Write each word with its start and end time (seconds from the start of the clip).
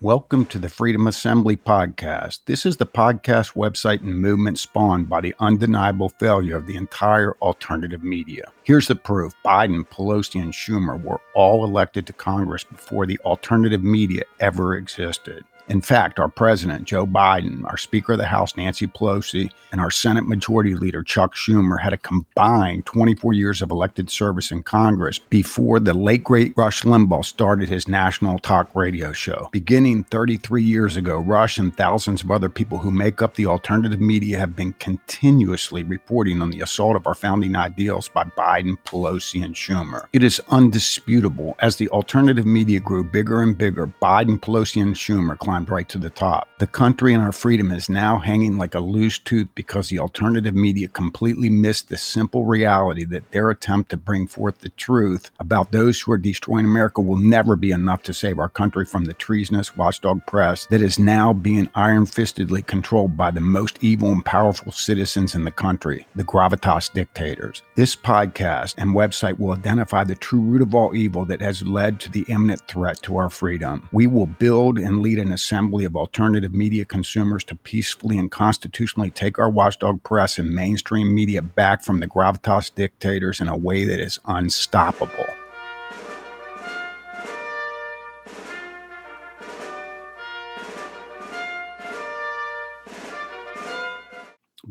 Welcome 0.00 0.46
to 0.46 0.60
the 0.60 0.68
Freedom 0.68 1.08
Assembly 1.08 1.56
podcast. 1.56 2.38
This 2.44 2.64
is 2.64 2.76
the 2.76 2.86
podcast 2.86 3.54
website 3.54 4.00
and 4.00 4.16
movement 4.16 4.60
spawned 4.60 5.08
by 5.08 5.20
the 5.20 5.34
undeniable 5.40 6.10
failure 6.20 6.56
of 6.56 6.68
the 6.68 6.76
entire 6.76 7.32
alternative 7.42 8.04
media. 8.04 8.44
Here's 8.62 8.86
the 8.86 8.94
proof 8.94 9.34
Biden, 9.44 9.84
Pelosi, 9.88 10.40
and 10.40 10.52
Schumer 10.52 11.02
were 11.02 11.20
all 11.34 11.64
elected 11.64 12.06
to 12.06 12.12
Congress 12.12 12.62
before 12.62 13.06
the 13.06 13.18
alternative 13.24 13.82
media 13.82 14.22
ever 14.38 14.76
existed. 14.76 15.44
In 15.68 15.82
fact, 15.82 16.18
our 16.18 16.30
president, 16.30 16.84
Joe 16.84 17.06
Biden, 17.06 17.62
our 17.64 17.76
Speaker 17.76 18.12
of 18.12 18.18
the 18.18 18.24
House, 18.24 18.56
Nancy 18.56 18.86
Pelosi, 18.86 19.50
and 19.70 19.82
our 19.82 19.90
Senate 19.90 20.26
Majority 20.26 20.74
Leader, 20.74 21.02
Chuck 21.02 21.34
Schumer, 21.34 21.78
had 21.78 21.92
a 21.92 21.98
combined 21.98 22.86
24 22.86 23.34
years 23.34 23.60
of 23.60 23.70
elected 23.70 24.08
service 24.08 24.50
in 24.50 24.62
Congress 24.62 25.18
before 25.18 25.78
the 25.78 25.92
late 25.92 26.24
great 26.24 26.54
Rush 26.56 26.84
Limbaugh 26.84 27.22
started 27.22 27.68
his 27.68 27.86
national 27.86 28.38
talk 28.38 28.74
radio 28.74 29.12
show. 29.12 29.50
Beginning 29.52 30.04
33 30.04 30.62
years 30.62 30.96
ago, 30.96 31.18
Rush 31.18 31.58
and 31.58 31.76
thousands 31.76 32.22
of 32.22 32.30
other 32.30 32.48
people 32.48 32.78
who 32.78 32.90
make 32.90 33.20
up 33.20 33.34
the 33.34 33.44
alternative 33.44 34.00
media 34.00 34.38
have 34.38 34.56
been 34.56 34.72
continuously 34.74 35.82
reporting 35.82 36.40
on 36.40 36.48
the 36.48 36.62
assault 36.62 36.96
of 36.96 37.06
our 37.06 37.14
founding 37.14 37.56
ideals 37.56 38.08
by 38.08 38.24
Biden, 38.24 38.78
Pelosi, 38.86 39.44
and 39.44 39.54
Schumer. 39.54 40.06
It 40.14 40.22
is 40.22 40.40
undisputable 40.48 41.56
as 41.58 41.76
the 41.76 41.90
alternative 41.90 42.46
media 42.46 42.80
grew 42.80 43.04
bigger 43.04 43.42
and 43.42 43.56
bigger, 43.56 43.86
Biden, 44.00 44.40
Pelosi, 44.40 44.80
and 44.80 44.94
Schumer 44.94 45.36
climbed 45.38 45.57
climbed 45.58 45.70
right 45.70 45.88
to 45.88 45.98
the 45.98 46.10
top. 46.10 46.48
The 46.58 46.66
country 46.66 47.14
and 47.14 47.22
our 47.22 47.32
freedom 47.32 47.72
is 47.72 47.88
now 47.88 48.18
hanging 48.18 48.58
like 48.58 48.74
a 48.74 48.80
loose 48.80 49.18
tooth 49.18 49.48
because 49.56 49.88
the 49.88 49.98
alternative 49.98 50.54
media 50.54 50.86
completely 50.86 51.50
missed 51.50 51.88
the 51.88 51.96
simple 51.96 52.44
reality 52.44 53.04
that 53.06 53.30
their 53.32 53.50
attempt 53.50 53.90
to 53.90 53.96
bring 53.96 54.28
forth 54.28 54.58
the 54.58 54.68
truth 54.70 55.30
about 55.40 55.72
those 55.72 56.00
who 56.00 56.12
are 56.12 56.18
destroying 56.18 56.64
America 56.64 57.00
will 57.00 57.16
never 57.16 57.56
be 57.56 57.72
enough 57.72 58.02
to 58.04 58.14
save 58.14 58.38
our 58.38 58.48
country 58.48 58.84
from 58.84 59.04
the 59.04 59.14
treasonous 59.14 59.76
watchdog 59.76 60.24
press 60.26 60.66
that 60.66 60.82
is 60.82 60.98
now 60.98 61.32
being 61.32 61.68
iron 61.74 62.06
fistedly 62.06 62.64
controlled 62.64 63.16
by 63.16 63.30
the 63.30 63.40
most 63.40 63.78
evil 63.80 64.12
and 64.12 64.24
powerful 64.24 64.70
citizens 64.70 65.34
in 65.34 65.44
the 65.44 65.50
country, 65.50 66.06
the 66.14 66.24
gravitas 66.24 66.92
dictators. 66.92 67.62
This 67.74 67.96
podcast 67.96 68.74
and 68.78 68.94
website 68.94 69.38
will 69.38 69.52
identify 69.52 70.04
the 70.04 70.14
true 70.14 70.40
root 70.40 70.62
of 70.62 70.74
all 70.74 70.94
evil 70.94 71.24
that 71.24 71.40
has 71.40 71.62
led 71.62 71.98
to 72.00 72.10
the 72.10 72.24
imminent 72.28 72.60
threat 72.68 73.02
to 73.02 73.16
our 73.16 73.30
freedom. 73.30 73.88
We 73.92 74.06
will 74.06 74.26
build 74.26 74.78
and 74.78 75.00
lead 75.00 75.18
an 75.18 75.32
assembly 75.48 75.86
of 75.86 75.96
alternative 75.96 76.52
media 76.52 76.84
consumers 76.84 77.42
to 77.42 77.54
peacefully 77.54 78.18
and 78.18 78.30
constitutionally 78.30 79.10
take 79.10 79.38
our 79.38 79.48
watchdog 79.48 80.02
press 80.02 80.38
and 80.38 80.50
mainstream 80.50 81.14
media 81.14 81.40
back 81.40 81.82
from 81.82 82.00
the 82.00 82.06
gravitas 82.06 82.74
dictators 82.74 83.40
in 83.40 83.48
a 83.48 83.56
way 83.56 83.86
that 83.86 83.98
is 83.98 84.20
unstoppable. 84.26 85.24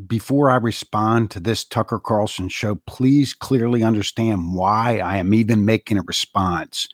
Before 0.06 0.48
I 0.48 0.56
respond 0.56 1.32
to 1.32 1.40
this 1.40 1.64
Tucker 1.64 1.98
Carlson 1.98 2.48
show, 2.48 2.76
please 2.86 3.34
clearly 3.34 3.82
understand 3.82 4.54
why 4.54 5.00
I 5.00 5.16
am 5.16 5.34
even 5.34 5.64
making 5.64 5.98
a 5.98 6.02
response 6.02 6.88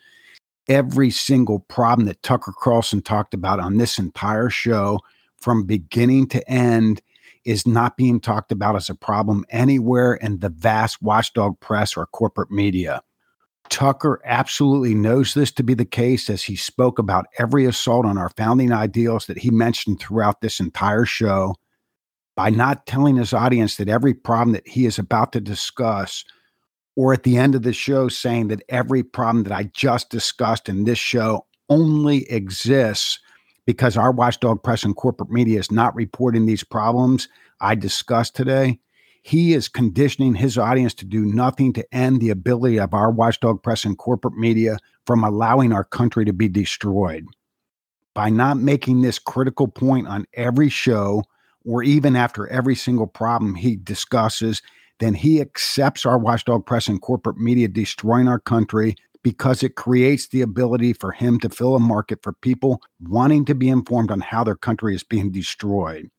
every 0.69 1.11
single 1.11 1.61
problem 1.61 2.07
that 2.07 2.23
Tucker 2.23 2.53
Carlson 2.59 3.03
talked 3.03 3.35
about 3.35 3.61
on 3.61 3.77
this 3.77 3.99
entire 3.99 4.51
show 4.51 5.01
from 5.39 5.65
beginning 5.65 6.29
to 6.29 6.51
end 6.51 7.03
is 7.45 7.67
not 7.67 7.97
being 7.97 8.21
talked 8.21 8.51
about 8.51 8.77
as 8.77 8.89
a 8.89 8.95
problem 8.95 9.45
anywhere 9.51 10.15
in 10.15 10.39
the 10.39 10.49
vast 10.49 11.03
watchdog 11.03 11.59
press 11.61 11.97
or 11.97 12.07
corporate 12.07 12.51
media. 12.51 13.03
Tucker 13.69 14.21
absolutely 14.25 14.95
knows 14.95 15.35
this 15.35 15.51
to 15.53 15.63
be 15.63 15.75
the 15.75 15.85
case 15.85 16.29
as 16.29 16.43
he 16.43 16.57
spoke 16.57 16.99
about 16.99 17.27
every 17.39 17.65
assault 17.65 18.07
on 18.07 18.19
our 18.19 18.31
founding 18.31 18.73
ideals 18.73 19.27
that 19.27 19.39
he 19.39 19.51
mentioned 19.51 20.01
throughout 20.01 20.41
this 20.41 20.61
entire 20.61 21.05
show 21.05 21.55
by 22.37 22.51
not 22.51 22.87
telling 22.87 23.17
his 23.17 23.33
audience 23.33 23.77
that 23.77 23.89
every 23.89 24.13
problem 24.13 24.53
that 24.53 24.67
he 24.67 24.87
is 24.87 24.99
about 24.99 25.33
to 25.33 25.41
discuss 25.41 26.25
or 26.97 27.13
at 27.13 27.25
the 27.25 27.37
end 27.37 27.55
of 27.55 27.63
the 27.63 27.73
show 27.73 28.09
saying 28.09 28.49
that 28.49 28.63
every 28.69 29.03
problem 29.03 29.45
that 29.45 29.53
I 29.53 29.65
just 29.65 30.11
discussed 30.11 30.69
in 30.69 30.85
this 30.85 30.99
show 30.99 31.47
only 31.69 32.31
exists 32.31 33.19
because 33.67 33.97
our 33.97 34.13
watchdog 34.13 34.63
press 34.63 34.85
and 34.85 34.95
corporate 34.95 35.31
media 35.31 35.59
is 35.59 35.71
not 35.71 35.95
reporting 35.95 36.47
these 36.47 36.65
problems 36.65 37.29
I 37.61 37.75
discussed 37.75 38.37
today. 38.37 38.79
He 39.23 39.55
is 39.55 39.69
conditioning 39.69 40.35
his 40.35 40.59
audience 40.59 40.93
to 40.95 41.07
do 41.07 41.25
nothing 41.25 41.73
to 41.73 41.95
end 41.95 42.21
the 42.21 42.29
ability 42.29 42.79
of 42.79 42.93
our 42.93 43.11
watchdog 43.11 43.63
press 43.63 43.85
and 43.85 43.97
corporate 43.97 44.37
media 44.37 44.77
from 45.07 45.25
allowing 45.25 45.73
our 45.73 45.85
country 45.85 46.27
to 46.27 46.33
be 46.33 46.49
destroyed. 46.49 47.25
By 48.15 48.29
not 48.29 48.59
making 48.59 49.01
this 49.01 49.19
critical 49.19 49.67
point 49.67 50.07
on 50.07 50.27
every 50.35 50.69
show 50.69 51.25
or 51.65 51.83
even 51.83 52.17
after 52.17 52.47
every 52.49 52.77
single 52.77 53.07
problem 53.07 53.55
he 53.55 53.77
discusses, 53.77 54.61
then 55.01 55.15
he 55.15 55.41
accepts 55.41 56.07
our 56.07 56.19
watchdog 56.19 56.67
press 56.67 56.89
and 56.89 57.01
corporate 57.01 57.39
media 57.39 57.69
destroying 57.69 58.29
our 58.29 58.39
country 58.39 58.95
because 59.23 59.63
it 59.63 59.75
creates 59.75 60.29
the 60.29 60.43
ability 60.43 60.93
for 60.93 61.11
him 61.11 61.41
to 61.41 61.49
fill 61.49 61.75
a 61.75 61.81
market 61.81 62.21
for 62.23 62.33
people 62.35 62.81
wanting 63.01 63.45
to 63.47 63.55
be 63.55 63.69
informed 63.69 64.11
on 64.11 64.21
how 64.21 64.45
their 64.45 64.55
country 64.55 64.95
is 64.95 65.03
being 65.03 65.33
destroyed. 65.33 66.11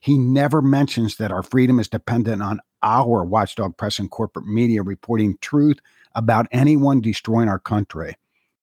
He 0.00 0.18
never 0.18 0.62
mentions 0.62 1.16
that 1.16 1.30
our 1.30 1.44
freedom 1.44 1.78
is 1.78 1.88
dependent 1.88 2.42
on 2.42 2.58
our 2.82 3.24
watchdog 3.24 3.76
press 3.76 3.98
and 3.98 4.10
corporate 4.10 4.46
media 4.46 4.82
reporting 4.82 5.36
truth 5.40 5.78
about 6.14 6.48
anyone 6.50 7.00
destroying 7.00 7.48
our 7.48 7.60
country. 7.60 8.16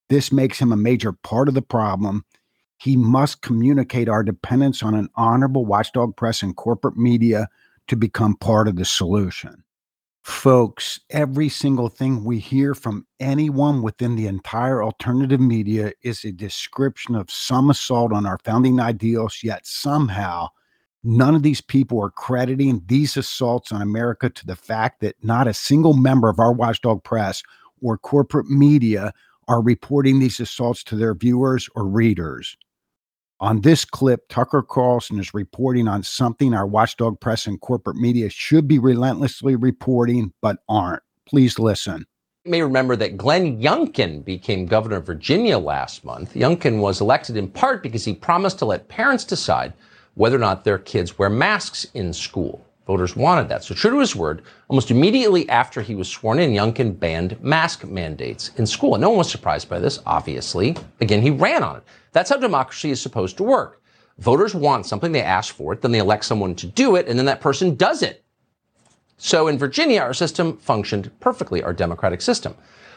This 0.09 0.31
makes 0.31 0.59
him 0.59 0.71
a 0.71 0.77
major 0.77 1.13
part 1.13 1.47
of 1.47 1.53
the 1.53 1.61
problem. 1.61 2.25
He 2.77 2.97
must 2.97 3.41
communicate 3.41 4.09
our 4.09 4.23
dependence 4.23 4.83
on 4.83 4.95
an 4.95 5.09
honorable 5.15 5.65
watchdog 5.65 6.15
press 6.17 6.41
and 6.41 6.55
corporate 6.55 6.97
media 6.97 7.47
to 7.89 7.95
become 7.95 8.35
part 8.35 8.67
of 8.67 8.75
the 8.77 8.85
solution. 8.85 9.63
Folks, 10.23 10.99
every 11.09 11.49
single 11.49 11.89
thing 11.89 12.23
we 12.23 12.39
hear 12.39 12.75
from 12.75 13.05
anyone 13.19 13.81
within 13.81 14.15
the 14.15 14.27
entire 14.27 14.83
alternative 14.83 15.39
media 15.39 15.91
is 16.03 16.23
a 16.23 16.31
description 16.31 17.15
of 17.15 17.31
some 17.31 17.69
assault 17.69 18.13
on 18.13 18.25
our 18.25 18.37
founding 18.43 18.79
ideals, 18.79 19.39
yet 19.43 19.65
somehow 19.65 20.47
none 21.03 21.33
of 21.33 21.43
these 21.43 21.61
people 21.61 21.99
are 22.01 22.11
crediting 22.11 22.81
these 22.85 23.17
assaults 23.17 23.71
on 23.71 23.81
America 23.81 24.29
to 24.29 24.45
the 24.45 24.55
fact 24.55 24.99
that 25.01 25.15
not 25.23 25.47
a 25.47 25.53
single 25.53 25.93
member 25.93 26.29
of 26.29 26.39
our 26.39 26.53
watchdog 26.53 27.03
press 27.03 27.41
or 27.81 27.97
corporate 27.97 28.49
media 28.49 29.11
are 29.47 29.61
reporting 29.61 30.19
these 30.19 30.39
assaults 30.39 30.83
to 30.83 30.95
their 30.95 31.15
viewers 31.15 31.67
or 31.75 31.87
readers. 31.87 32.55
On 33.41 33.61
this 33.61 33.85
clip, 33.85 34.27
Tucker 34.27 34.61
Carlson 34.61 35.17
is 35.17 35.33
reporting 35.33 35.87
on 35.87 36.03
something 36.03 36.53
our 36.53 36.67
watchdog 36.67 37.21
press 37.21 37.47
and 37.47 37.59
corporate 37.61 37.95
media 37.95 38.29
should 38.29 38.67
be 38.67 38.79
relentlessly 38.79 39.55
reporting, 39.55 40.33
but 40.41 40.57
aren't. 40.67 41.03
Please 41.25 41.57
listen. 41.57 42.05
You 42.43 42.51
may 42.51 42.61
remember 42.61 42.97
that 42.97 43.15
Glenn 43.15 43.61
Youngkin 43.61 44.25
became 44.25 44.65
governor 44.65 44.97
of 44.97 45.05
Virginia 45.05 45.57
last 45.57 46.03
month. 46.03 46.33
Youngkin 46.33 46.79
was 46.79 46.99
elected 46.99 47.37
in 47.37 47.47
part 47.47 47.81
because 47.81 48.03
he 48.03 48.13
promised 48.13 48.59
to 48.59 48.65
let 48.65 48.89
parents 48.89 49.23
decide 49.23 49.71
whether 50.15 50.35
or 50.35 50.39
not 50.39 50.65
their 50.65 50.77
kids 50.77 51.17
wear 51.17 51.29
masks 51.29 51.85
in 51.93 52.11
school. 52.11 52.65
Voters 52.87 53.15
wanted 53.15 53.47
that. 53.47 53.63
So, 53.63 53.73
true 53.73 53.91
to 53.91 53.99
his 53.99 54.17
word, 54.17 54.41
almost 54.67 54.91
immediately 54.91 55.47
after 55.47 55.81
he 55.81 55.95
was 55.95 56.09
sworn 56.09 56.39
in, 56.39 56.51
Youngkin 56.51 56.99
banned 56.99 57.41
mask 57.41 57.85
mandates 57.85 58.51
in 58.57 58.65
school. 58.65 58.95
And 58.95 59.01
no 59.01 59.09
one 59.09 59.19
was 59.19 59.31
surprised 59.31 59.69
by 59.69 59.79
this, 59.79 59.99
obviously. 60.05 60.75
Again, 60.99 61.21
he 61.21 61.29
ran 61.29 61.63
on 61.63 61.77
it. 61.77 61.83
That's 62.11 62.29
how 62.29 62.37
democracy 62.37 62.91
is 62.91 63.01
supposed 63.01 63.37
to 63.37 63.43
work. 63.43 63.81
Voters 64.17 64.53
want 64.53 64.85
something, 64.85 65.11
they 65.11 65.21
ask 65.21 65.53
for 65.53 65.73
it, 65.73 65.81
then 65.81 65.91
they 65.91 65.99
elect 65.99 66.25
someone 66.25 66.55
to 66.55 66.67
do 66.67 66.95
it, 66.95 67.07
and 67.07 67.17
then 67.17 67.25
that 67.25 67.41
person 67.41 67.75
does 67.75 68.03
it. 68.03 68.23
So 69.17 69.47
in 69.47 69.57
Virginia, 69.57 70.01
our 70.01 70.13
system 70.13 70.57
functioned 70.57 71.11
perfectly, 71.19 71.61
our 71.61 71.73
democratic 71.73 72.21
system. 72.21 72.55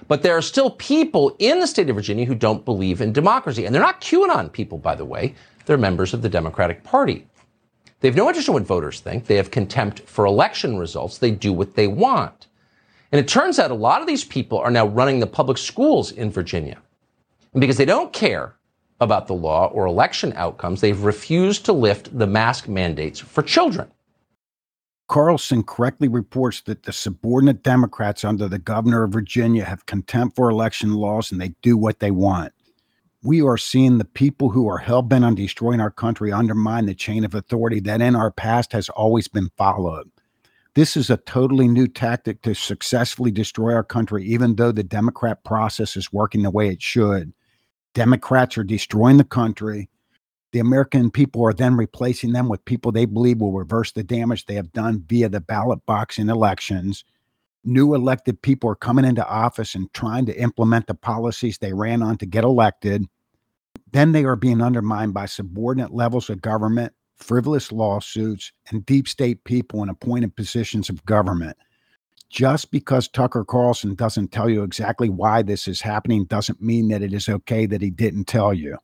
But 0.09 0.23
there 0.23 0.37
are 0.37 0.43
still 0.43 0.71
people 0.71 1.37
in 1.39 1.61
the 1.61 1.67
state 1.67 1.91
of 1.91 1.97
Virginia 1.97 2.25
who 2.25 2.35
don't 2.35 2.65
believe 2.65 3.01
in 3.01 3.13
democracy. 3.13 3.67
And 3.67 3.75
they're 3.75 3.83
not 3.83 4.01
QAnon 4.01 4.53
people, 4.53 4.79
by 4.79 4.95
the 4.95 5.05
way. 5.05 5.35
They're 5.67 5.79
members 5.79 6.13
of 6.13 6.23
the 6.23 6.29
Democratic 6.29 6.83
Party. 6.83 7.27
They 8.01 8.09
have 8.09 8.17
no 8.17 8.27
interest 8.27 8.49
in 8.49 8.55
what 8.55 8.65
voters 8.65 9.01
think. 9.01 9.27
They 9.27 9.37
have 9.37 9.53
contempt 9.53 10.01
for 10.01 10.25
election 10.25 10.77
results. 10.77 11.19
They 11.19 11.31
do 11.31 11.53
what 11.53 11.75
they 11.75 11.87
want. 11.87 12.49
And 13.13 13.21
it 13.21 13.29
turns 13.29 13.59
out 13.59 13.71
a 13.71 13.75
lot 13.75 14.01
of 14.01 14.07
these 14.07 14.25
people 14.25 14.59
are 14.59 14.71
now 14.71 14.87
running 14.87 15.21
the 15.21 15.27
public 15.27 15.59
schools 15.59 16.11
in 16.11 16.31
Virginia. 16.31 16.81
And 17.53 17.61
because 17.61 17.77
they 17.77 17.85
don't 17.85 18.13
care 18.13 18.57
about 19.03 19.27
the 19.27 19.35
law 19.35 19.67
or 19.67 19.87
election 19.87 20.33
outcomes, 20.37 20.81
they've 20.81 21.03
refused 21.03 21.65
to 21.67 21.73
lift 21.73 22.17
the 22.17 22.27
mask 22.27 22.69
mandates 22.69 23.21
for 23.21 23.43
children. 23.43 23.91
Carlson 25.09 25.63
correctly 25.63 26.09
reports 26.09 26.63
that 26.63 26.85
the 26.85 26.93
subordinate 26.93 27.63
Democrats 27.63 28.25
under 28.25 28.49
the 28.49 28.59
governor 28.59 29.03
of 29.03 29.13
Virginia 29.13 29.65
have 29.65 29.85
contempt 29.85 30.37
for 30.37 30.49
election 30.49 30.95
laws 30.95 31.31
and 31.31 31.41
they 31.41 31.55
do 31.61 31.77
what 31.77 31.99
they 31.99 32.11
want 32.11 32.53
we 33.23 33.41
are 33.41 33.57
seeing 33.57 33.99
the 33.99 34.05
people 34.05 34.51
who 34.51 34.69
are 34.69 34.79
hell 34.79 35.03
bent 35.03 35.25
on 35.25 35.35
destroying 35.35 35.81
our 35.81 35.91
country 35.91 36.33
undermine 36.33 36.87
the 36.87 36.95
chain 36.95 37.25
of 37.25 37.35
authority 37.35 37.79
that 37.81 38.01
in 38.01 38.17
our 38.17 38.33
past 38.33 38.73
has 38.73 38.89
always 38.91 39.29
been 39.29 39.49
followed. 39.57 40.11
This 40.75 40.97
is 40.97 41.09
a 41.09 41.19
totally 41.19 41.69
new 41.69 41.87
tactic 41.87 42.43
to 42.43 42.55
successfully 42.55 43.31
destroy 43.31 43.75
our 43.75 43.85
country, 43.85 44.25
even 44.25 44.57
though 44.57 44.73
the 44.73 44.83
Democrat 44.83 45.45
process 45.45 45.97
is 45.97 46.13
working 46.13 46.43
the 46.43 46.51
way 46.51 46.69
it 46.69 46.83
should. 46.83 47.33
Democrats 47.95 48.57
are 48.57 48.65
destroying 48.65 49.19
the 49.19 49.25
country. 49.25 49.89
The 50.53 50.59
American 50.59 51.11
people 51.11 51.43
are 51.45 51.53
then 51.53 51.77
replacing 51.77 52.33
them 52.33 52.49
with 52.49 52.65
people 52.65 52.93
they 52.93 53.07
believe 53.07 53.41
will 53.41 53.53
reverse 53.53 53.93
the 53.93 54.03
damage 54.03 54.47
they 54.47 54.55
have 54.55 54.73
done 54.73 55.05
via 55.07 55.29
the 55.29 55.41
ballot 55.41 55.85
box 55.87 56.19
in 56.19 56.29
elections. 56.29 57.05
New 57.65 57.95
elected 57.95 58.43
people 58.43 58.69
are 58.71 58.75
coming 58.77 59.05
into 59.05 59.27
office 59.27 59.75
and 59.75 59.93
trying 59.95 60.27
to 60.27 60.39
implement 60.39 60.87
the 60.87 60.95
policies 60.95 61.59
they 61.59 61.73
ran 61.73 62.03
on 62.03 62.19
to 62.19 62.27
get 62.27 62.45
elected. 62.45 63.05
Then 63.93 64.13
they 64.13 64.25
are 64.25 64.37
being 64.37 64.61
undermined 64.61 65.15
by 65.15 65.27
subordinate 65.27 65.93
levels 65.93 66.29
of 66.29 66.43
government, 66.43 66.93
frivolous 67.17 67.71
lawsuits, 67.71 68.53
and 68.71 68.85
deep 68.85 69.07
state 69.07 69.45
people 69.45 69.83
in 69.83 69.89
appointed 69.89 70.35
positions 70.35 70.89
of 70.89 71.05
government. 71.05 71.57
Just 72.33 72.71
because 72.71 73.09
Tucker 73.09 73.45
Carlson 73.45 73.95
doesn't 73.95 74.33
tell 74.33 74.49
you 74.49 74.63
exactly 74.63 75.11
why 75.11 75.43
this 75.43 75.69
is 75.69 75.83
happening 75.83 76.25
doesn't 76.25 76.63
mean 76.63 76.89
that 76.89 77.03
it 77.03 77.13
is 77.13 77.29
okay 77.29 77.67
that 77.67 77.83
he 77.83 77.91
didn't 77.91 78.25
tell 78.25 78.55
you. 78.55 78.79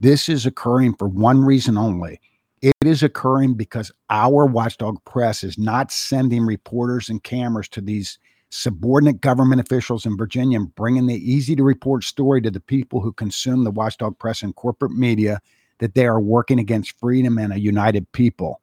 This 0.00 0.26
is 0.26 0.46
occurring 0.46 0.94
for 0.94 1.06
one 1.06 1.44
reason 1.44 1.76
only. 1.76 2.18
It 2.62 2.72
is 2.82 3.02
occurring 3.02 3.54
because 3.54 3.92
our 4.08 4.46
watchdog 4.46 5.04
press 5.04 5.44
is 5.44 5.58
not 5.58 5.92
sending 5.92 6.46
reporters 6.46 7.10
and 7.10 7.22
cameras 7.22 7.68
to 7.68 7.82
these 7.82 8.18
subordinate 8.48 9.20
government 9.20 9.60
officials 9.60 10.06
in 10.06 10.16
Virginia 10.16 10.58
and 10.58 10.74
bringing 10.74 11.06
the 11.06 11.30
easy 11.30 11.54
to 11.54 11.62
report 11.62 12.04
story 12.04 12.40
to 12.40 12.50
the 12.50 12.58
people 12.58 13.02
who 13.02 13.12
consume 13.12 13.64
the 13.64 13.70
watchdog 13.70 14.18
press 14.18 14.42
and 14.42 14.56
corporate 14.56 14.92
media 14.92 15.42
that 15.80 15.94
they 15.94 16.06
are 16.06 16.20
working 16.20 16.58
against 16.58 16.98
freedom 16.98 17.36
and 17.36 17.52
a 17.52 17.60
united 17.60 18.10
people. 18.12 18.62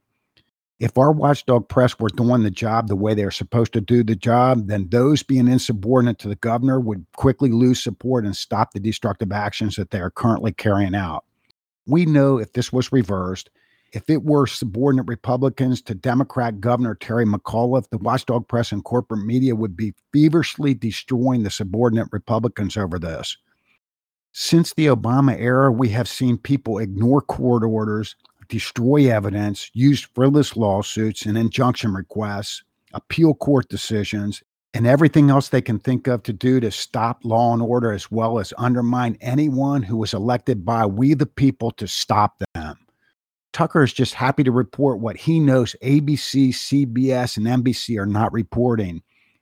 If 0.80 0.98
our 0.98 1.12
watchdog 1.12 1.68
press 1.68 2.00
were 2.00 2.10
doing 2.10 2.44
the 2.44 2.52
job 2.52 2.88
the 2.88 2.96
way 2.96 3.14
they're 3.14 3.32
supposed 3.32 3.74
to 3.74 3.82
do 3.82 4.02
the 4.02 4.16
job, 4.16 4.68
then 4.68 4.88
those 4.90 5.24
being 5.24 5.50
insubordinate 5.50 6.20
to 6.20 6.30
the 6.30 6.36
governor 6.36 6.80
would 6.80 7.06
quickly 7.18 7.52
lose 7.52 7.84
support 7.84 8.26
and 8.26 8.36
stop 8.36 8.72
the 8.72 8.80
destructive 8.80 9.34
actions 9.34 9.76
that 9.76 9.92
they 9.92 10.00
are 10.00 10.10
currently 10.10 10.54
carrying 10.54 10.96
out. 10.96 11.26
We 11.86 12.06
know 12.06 12.38
if 12.38 12.54
this 12.54 12.72
was 12.72 12.94
reversed, 12.94 13.50
if 13.92 14.10
it 14.10 14.24
were 14.24 14.48
subordinate 14.48 15.08
Republicans 15.08 15.82
to 15.82 15.96
Democrat 15.96 16.62
Governor 16.62 16.96
Terry 16.96 17.26
McAuliffe, 17.26 17.90
the 17.90 17.98
watchdog 17.98 18.48
press 18.48 18.72
and 18.72 18.84
corporate 18.84 19.26
media 19.26 19.56
would 19.56 19.76
be 19.76 19.96
feverishly 20.14 20.74
destroying 20.74 21.44
the 21.44 21.50
subordinate 21.50 22.08
Republicans 22.12 22.78
over 22.78 23.00
this. 23.00 23.36
Since 24.32 24.76
the 24.76 24.86
Obama 24.86 25.38
era, 25.38 25.72
we 25.72 25.90
have 25.90 26.08
seen 26.08 26.38
people 26.38 26.78
ignore 26.78 27.20
court 27.20 27.64
orders, 27.64 28.16
destroy 28.50 29.12
evidence, 29.12 29.70
use 29.74 30.02
frivolous 30.02 30.58
lawsuits 30.58 31.26
and 31.26 31.38
injunction 31.38 31.94
requests, 31.94 32.64
appeal 32.94 33.34
court 33.34 33.70
decisions, 33.70 34.44
and 34.74 34.86
everything 34.86 35.30
else 35.30 35.50
they 35.50 35.62
can 35.62 35.80
think 35.80 36.08
of 36.08 36.22
to 36.24 36.34
do 36.34 36.60
to 36.60 36.72
stop 36.72 37.24
law 37.24 37.54
and 37.54 37.62
order, 37.62 37.92
as 37.92 38.12
well 38.12 38.40
as 38.40 38.54
undermine 38.58 39.18
anyone 39.22 39.82
who 39.82 39.98
was 39.98 40.14
elected 40.14 40.66
by 40.66 40.86
we 40.86 41.14
the 41.14 41.26
people 41.26 41.72
to 41.72 41.88
stop 41.88 42.42
them. 42.54 42.76
Tucker 43.52 43.84
is 43.84 43.94
just 43.94 44.14
happy 44.14 44.44
to 44.44 44.52
report 44.52 45.00
what 45.00 45.18
he 45.18 45.40
knows 45.40 45.76
ABC, 45.82 46.50
CBS, 46.50 47.38
and 47.38 47.48
NBC 47.48 48.00
are 48.00 48.06
not 48.06 48.32
reporting. 48.32 49.02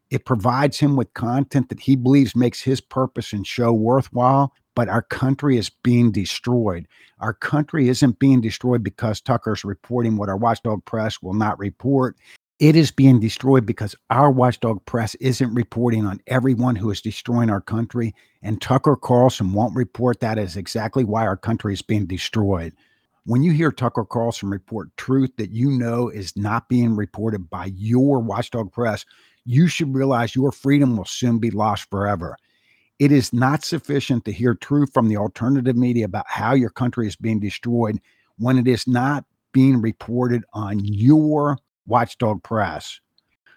It 0.10 0.26
provides 0.26 0.80
him 0.80 0.96
with 0.96 1.14
content 1.14 1.68
that 1.70 1.82
he 1.82 1.98
believes 1.98 2.36
makes 2.36 2.62
his 2.62 2.80
purpose 2.80 3.34
and 3.34 3.46
show 3.46 3.74
worthwhile, 3.74 4.54
but 4.78 4.90
our 4.90 5.02
country 5.02 5.58
is 5.58 5.72
being 5.72 6.12
destroyed. 6.12 6.88
Our 7.20 7.34
country 7.34 7.90
isn't 7.90 8.20
being 8.20 8.42
destroyed 8.42 8.84
because 8.84 9.20
Tucker's 9.20 9.66
reporting 9.66 10.18
what 10.18 10.30
our 10.30 10.38
watchdog 10.38 10.86
press 10.86 11.20
will 11.20 11.34
not 11.34 11.58
report. 11.58 12.16
It 12.60 12.76
is 12.76 12.92
being 12.92 13.20
destroyed 13.20 13.66
because 13.66 13.96
our 14.12 14.30
watchdog 14.30 14.86
press 14.86 15.16
isn't 15.16 15.56
reporting 15.56 16.06
on 16.06 16.22
everyone 16.28 16.76
who 16.76 16.92
is 16.92 17.02
destroying 17.02 17.50
our 17.50 17.60
country. 17.60 18.14
And 18.44 18.62
Tucker 18.62 18.96
Carlson 18.96 19.52
won't 19.52 19.76
report 19.76 20.20
that 20.20 20.38
is 20.38 20.56
exactly 20.56 21.04
why 21.04 21.26
our 21.26 21.38
country 21.38 21.74
is 21.74 21.82
being 21.82 22.06
destroyed. 22.06 22.72
When 23.26 23.42
you 23.42 23.54
hear 23.54 23.72
Tucker 23.72 24.06
Carlson 24.06 24.52
report 24.52 24.96
truth 24.96 25.32
that 25.38 25.50
you 25.50 25.72
know 25.72 26.08
is 26.08 26.38
not 26.38 26.70
being 26.70 26.96
reported 26.96 27.50
by 27.50 27.72
your 27.74 28.20
watchdog 28.20 28.72
press, 28.72 29.06
you 29.44 29.68
should 29.68 29.96
realize 29.96 30.36
your 30.36 30.52
freedom 30.52 30.98
will 30.98 31.06
soon 31.06 31.40
be 31.40 31.50
lost 31.50 31.90
forever. 31.90 32.38
It 33.00 33.12
is 33.12 33.32
not 33.32 33.64
sufficient 33.64 34.26
to 34.26 34.32
hear 34.32 34.56
truth 34.56 34.92
from 34.92 35.08
the 35.08 35.18
alternative 35.18 35.76
media 35.76 36.06
about 36.06 36.26
how 36.28 36.56
your 36.56 36.72
country 36.72 37.08
is 37.08 37.16
being 37.16 37.40
destroyed 37.40 38.00
when 38.38 38.58
it 38.58 38.68
is 38.68 38.88
not 38.88 39.24
being 39.52 39.82
reported 39.82 40.44
on 40.54 40.80
your 40.84 41.60
watchdog 41.86 42.42
press. 42.42 43.00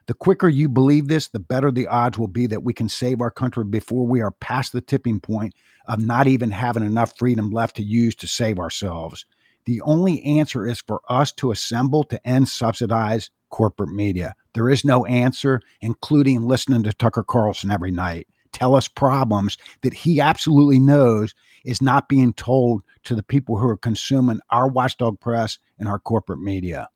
The 0.06 0.14
quicker 0.14 0.48
you 0.48 0.69
believe 0.69 1.08
this, 1.08 1.28
the 1.28 1.38
better 1.38 1.70
the 1.70 1.87
odds 1.87 2.19
will 2.19 2.28
be 2.28 2.46
that 2.48 2.64
we 2.64 2.75
can 2.75 2.88
save 2.88 3.22
our 3.22 3.31
country 3.31 3.64
before 3.64 4.06
we 4.06 4.20
are 4.20 4.31
past 4.31 4.72
the 4.72 4.81
tipping 4.82 5.20
point 5.20 5.54
of 5.87 6.04
not 6.04 6.26
even 6.26 6.50
having 6.50 6.84
enough 6.84 7.16
freedom 7.16 7.50
left 7.50 7.76
to 7.76 7.82
use 7.82 8.14
to 8.16 8.26
save 8.26 8.58
ourselves. 8.58 9.25
The 9.64 9.81
only 9.82 10.22
answer 10.22 10.66
is 10.66 10.82
for 10.87 11.00
us 11.08 11.32
to 11.32 11.50
assemble 11.50 12.04
to 12.04 12.26
end 12.26 12.48
subsidized 12.48 13.31
corporate 13.48 13.92
media. 13.92 14.34
There 14.52 14.69
is 14.69 14.84
no 14.84 15.06
answer, 15.06 15.62
including 15.81 16.42
listening 16.42 16.82
to 16.82 16.92
Tucker 16.92 17.22
Carlson 17.22 17.70
every 17.70 17.90
night 17.90 18.26
tell 18.52 18.75
us 18.75 18.88
problems 18.88 19.58
that 19.82 19.94
he 19.94 20.20
absolutely 20.20 20.79
knows 20.79 21.35
is 21.64 21.82
not 21.82 22.08
being 22.08 22.32
told 22.32 22.82
to 23.05 23.14
the 23.14 23.23
people 23.23 23.58
who 23.58 23.69
are 23.69 23.76
consuming 23.76 24.41
our 24.50 24.69
watchdog 24.69 25.20
press 25.20 25.58
and 25.79 25.88
our 25.88 25.99
corporate 25.99 26.41
media. 26.41 26.88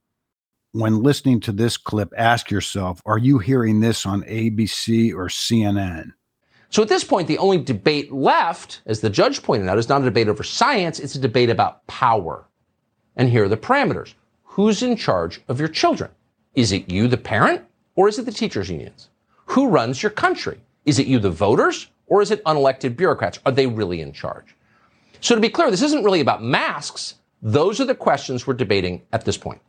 When 0.72 1.02
listening 1.02 1.40
to 1.40 1.52
this 1.52 1.76
clip, 1.76 2.12
ask 2.16 2.50
yourself 2.50 3.00
are 3.06 3.18
you 3.18 3.38
hearing 3.38 3.80
this 3.80 4.04
on 4.06 4.22
ABC 4.22 5.12
or 5.12 5.28
CNN? 5.28 6.12
So 6.70 6.82
at 6.82 6.88
this 6.88 7.04
point, 7.04 7.28
the 7.28 7.38
only 7.38 7.58
debate 7.58 8.12
left, 8.12 8.80
as 8.86 9.00
the 9.00 9.10
judge 9.10 9.42
pointed 9.44 9.68
out, 9.68 9.78
is 9.78 9.88
not 9.88 10.02
a 10.02 10.06
debate 10.06 10.28
over 10.28 10.42
science, 10.42 10.98
it's 10.98 11.14
a 11.14 11.20
debate 11.20 11.50
about 11.50 11.86
power. 11.86 12.48
And 13.14 13.30
here 13.30 13.44
are 13.44 13.48
the 13.48 13.56
parameters 13.56 14.14
who's 14.42 14.82
in 14.82 14.96
charge 14.96 15.40
of 15.46 15.60
your 15.60 15.68
children? 15.68 16.10
Is 16.54 16.72
it 16.72 16.90
you, 16.90 17.06
the 17.08 17.16
parent, 17.16 17.62
or 17.94 18.08
is 18.08 18.18
it 18.18 18.26
the 18.26 18.32
teachers' 18.32 18.70
unions? 18.70 19.08
Who 19.46 19.68
runs 19.68 20.02
your 20.02 20.10
country? 20.10 20.60
Is 20.84 20.98
it 20.98 21.06
you, 21.06 21.18
the 21.18 21.30
voters, 21.30 21.88
or 22.06 22.22
is 22.22 22.30
it 22.30 22.44
unelected 22.44 22.96
bureaucrats? 22.96 23.38
Are 23.46 23.52
they 23.52 23.66
really 23.66 24.00
in 24.00 24.12
charge? 24.12 24.54
So 25.20 25.34
to 25.34 25.40
be 25.40 25.48
clear, 25.48 25.70
this 25.70 25.82
isn't 25.82 26.04
really 26.04 26.20
about 26.20 26.42
masks. 26.42 27.14
Those 27.40 27.80
are 27.80 27.86
the 27.86 27.94
questions 27.94 28.46
we're 28.46 28.54
debating 28.54 29.02
at 29.12 29.24
this 29.24 29.38
point. 29.38 29.60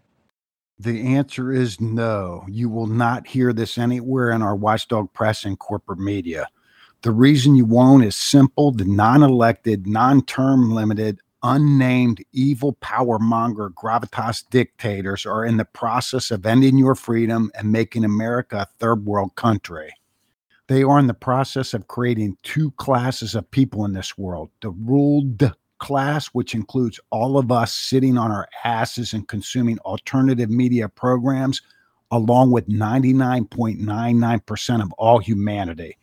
The 0.77 1.15
answer 1.15 1.53
is 1.53 1.79
no. 1.79 2.43
You 2.49 2.67
will 2.67 2.87
not 2.87 3.27
hear 3.27 3.53
this 3.53 3.77
anywhere 3.77 4.31
in 4.31 4.41
our 4.41 4.55
watchdog 4.55 5.13
press 5.13 5.45
and 5.45 5.57
corporate 5.57 5.99
media. 5.99 6.47
The 7.01 7.11
reason 7.11 7.55
you 7.55 7.65
won't 7.65 8.03
is 8.03 8.15
simple 8.15 8.71
the 8.71 8.83
non 8.83 9.23
elected, 9.23 9.87
non 9.87 10.23
term 10.23 10.73
limited, 10.73 11.19
unnamed 11.43 12.23
evil 12.33 12.73
power 12.73 13.19
monger 13.19 13.69
gravitas 13.69 14.43
dictators 14.49 15.25
are 15.25 15.45
in 15.45 15.57
the 15.57 15.65
process 15.65 16.31
of 16.31 16.45
ending 16.45 16.77
your 16.77 16.95
freedom 16.95 17.51
and 17.55 17.71
making 17.71 18.03
America 18.03 18.57
a 18.57 18.79
third 18.79 19.05
world 19.05 19.35
country. 19.35 19.93
They 20.67 20.83
are 20.83 20.99
in 20.99 21.07
the 21.07 21.13
process 21.13 21.75
of 21.75 21.87
creating 21.87 22.37
two 22.43 22.71
classes 22.71 23.35
of 23.35 23.49
people 23.51 23.85
in 23.85 23.93
this 23.93 24.17
world 24.17 24.49
the 24.61 24.71
ruled 24.71 25.53
class, 25.77 26.27
which 26.27 26.55
includes 26.55 27.01
all 27.11 27.37
of 27.37 27.51
us 27.51 27.73
sitting 27.73 28.17
on 28.17 28.31
our 28.31 28.47
asses 28.63 29.13
and 29.13 29.27
consuming 29.27 29.77
alternative 29.79 30.49
media 30.49 30.87
programs, 30.89 31.61
along 32.11 32.51
with 32.51 32.67
99.99% 32.67 34.81
of 34.81 34.91
all 34.93 35.19
humanity. 35.19 35.97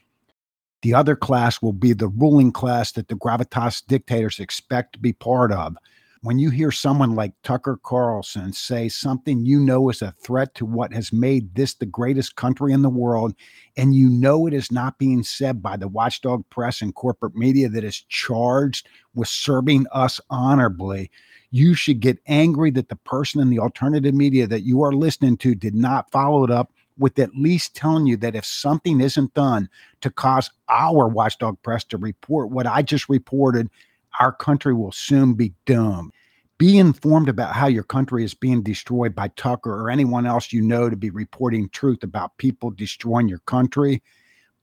The 0.82 0.94
other 0.94 1.16
class 1.16 1.62
will 1.62 1.72
be 1.72 1.92
the 1.92 2.08
ruling 2.08 2.52
class 2.52 2.92
that 2.92 3.08
the 3.08 3.14
gravitas 3.14 3.82
dictators 3.86 4.40
expect 4.40 4.92
to 4.92 4.98
be 4.98 5.12
part 5.12 5.52
of 5.52 5.76
when 6.22 6.38
you 6.38 6.50
hear 6.50 6.70
someone 6.70 7.16
like 7.16 7.32
Tucker 7.42 7.80
Carlson 7.82 8.52
say 8.52 8.88
something 8.88 9.44
you 9.44 9.58
know 9.58 9.90
is 9.90 10.02
a 10.02 10.14
threat 10.20 10.54
to 10.54 10.64
what 10.64 10.92
has 10.92 11.12
made 11.12 11.52
this 11.56 11.74
the 11.74 11.86
greatest 11.86 12.36
country 12.36 12.72
in 12.72 12.82
the 12.82 12.88
world, 12.88 13.34
and 13.76 13.94
you 13.94 14.08
know 14.08 14.46
it 14.46 14.54
is 14.54 14.70
not 14.70 14.98
being 14.98 15.24
said 15.24 15.60
by 15.60 15.76
the 15.76 15.88
watchdog 15.88 16.48
press 16.48 16.80
and 16.80 16.94
corporate 16.94 17.34
media 17.34 17.68
that 17.68 17.82
is 17.82 18.02
charged 18.08 18.88
with 19.16 19.26
serving 19.26 19.84
us 19.90 20.20
honorably, 20.30 21.10
you 21.50 21.74
should 21.74 21.98
get 21.98 22.20
angry 22.28 22.70
that 22.70 22.88
the 22.88 22.96
person 22.96 23.40
in 23.40 23.50
the 23.50 23.58
alternative 23.58 24.14
media 24.14 24.46
that 24.46 24.62
you 24.62 24.80
are 24.82 24.92
listening 24.92 25.36
to 25.36 25.56
did 25.56 25.74
not 25.74 26.10
follow 26.12 26.44
it 26.44 26.50
up 26.52 26.72
with 26.98 27.18
at 27.18 27.34
least 27.34 27.74
telling 27.74 28.06
you 28.06 28.16
that 28.16 28.36
if 28.36 28.44
something 28.44 29.00
isn't 29.00 29.34
done 29.34 29.68
to 30.02 30.10
cause 30.10 30.50
our 30.68 31.08
watchdog 31.08 31.60
press 31.62 31.82
to 31.82 31.96
report 31.96 32.50
what 32.50 32.66
I 32.66 32.82
just 32.82 33.08
reported, 33.08 33.68
our 34.20 34.32
country 34.32 34.74
will 34.74 34.92
soon 34.92 35.34
be 35.34 35.52
doomed. 35.66 36.12
Be 36.58 36.78
informed 36.78 37.28
about 37.28 37.54
how 37.54 37.66
your 37.66 37.82
country 37.82 38.24
is 38.24 38.34
being 38.34 38.62
destroyed 38.62 39.14
by 39.14 39.28
Tucker 39.28 39.72
or 39.72 39.90
anyone 39.90 40.26
else 40.26 40.52
you 40.52 40.62
know 40.62 40.88
to 40.88 40.96
be 40.96 41.10
reporting 41.10 41.68
truth 41.70 42.02
about 42.02 42.36
people 42.38 42.70
destroying 42.70 43.28
your 43.28 43.40
country. 43.40 44.02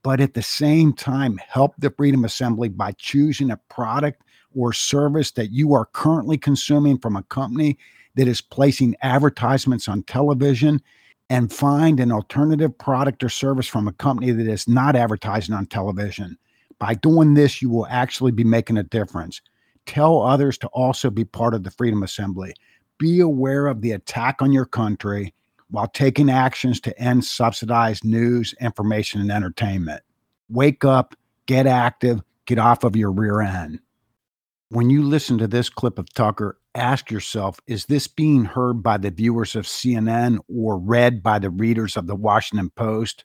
But 0.02 0.20
at 0.20 0.32
the 0.32 0.42
same 0.42 0.94
time, 0.94 1.38
help 1.46 1.74
the 1.76 1.90
Freedom 1.90 2.24
Assembly 2.24 2.68
by 2.68 2.92
choosing 2.92 3.50
a 3.50 3.58
product 3.68 4.22
or 4.56 4.72
service 4.72 5.32
that 5.32 5.50
you 5.50 5.74
are 5.74 5.86
currently 5.92 6.38
consuming 6.38 6.98
from 6.98 7.16
a 7.16 7.22
company 7.24 7.76
that 8.14 8.28
is 8.28 8.40
placing 8.40 8.96
advertisements 9.02 9.88
on 9.88 10.02
television 10.04 10.80
and 11.28 11.52
find 11.52 12.00
an 12.00 12.10
alternative 12.10 12.76
product 12.76 13.22
or 13.22 13.28
service 13.28 13.66
from 13.66 13.86
a 13.86 13.92
company 13.92 14.32
that 14.32 14.48
is 14.48 14.66
not 14.66 14.96
advertising 14.96 15.54
on 15.54 15.66
television 15.66 16.36
By 16.80 16.94
doing 16.94 17.34
this, 17.34 17.62
you 17.62 17.70
will 17.70 17.86
actually 17.88 18.32
be 18.32 18.42
making 18.42 18.78
a 18.78 18.82
difference. 18.82 19.40
Tell 19.86 20.22
others 20.22 20.58
to 20.58 20.66
also 20.68 21.10
be 21.10 21.24
part 21.24 21.54
of 21.54 21.62
the 21.62 21.70
Freedom 21.70 22.02
Assembly. 22.02 22.54
Be 22.98 23.20
aware 23.20 23.66
of 23.66 23.82
the 23.82 23.92
attack 23.92 24.42
on 24.42 24.50
your 24.50 24.64
country 24.64 25.32
while 25.70 25.86
taking 25.86 26.30
actions 26.30 26.80
to 26.80 26.98
end 26.98 27.24
subsidized 27.24 28.04
news, 28.04 28.54
information, 28.60 29.20
and 29.20 29.30
entertainment. 29.30 30.02
Wake 30.48 30.84
up, 30.84 31.14
get 31.46 31.66
active, 31.66 32.22
get 32.46 32.58
off 32.58 32.82
of 32.82 32.96
your 32.96 33.12
rear 33.12 33.40
end. 33.40 33.78
When 34.70 34.90
you 34.90 35.02
listen 35.02 35.38
to 35.38 35.46
this 35.46 35.68
clip 35.68 35.98
of 35.98 36.12
Tucker, 36.14 36.58
ask 36.74 37.10
yourself 37.10 37.58
is 37.66 37.86
this 37.86 38.06
being 38.06 38.44
heard 38.44 38.82
by 38.82 38.96
the 38.96 39.10
viewers 39.10 39.54
of 39.54 39.66
CNN 39.66 40.38
or 40.48 40.78
read 40.78 41.22
by 41.22 41.38
the 41.38 41.50
readers 41.50 41.96
of 41.96 42.06
the 42.06 42.16
Washington 42.16 42.70
Post? 42.70 43.24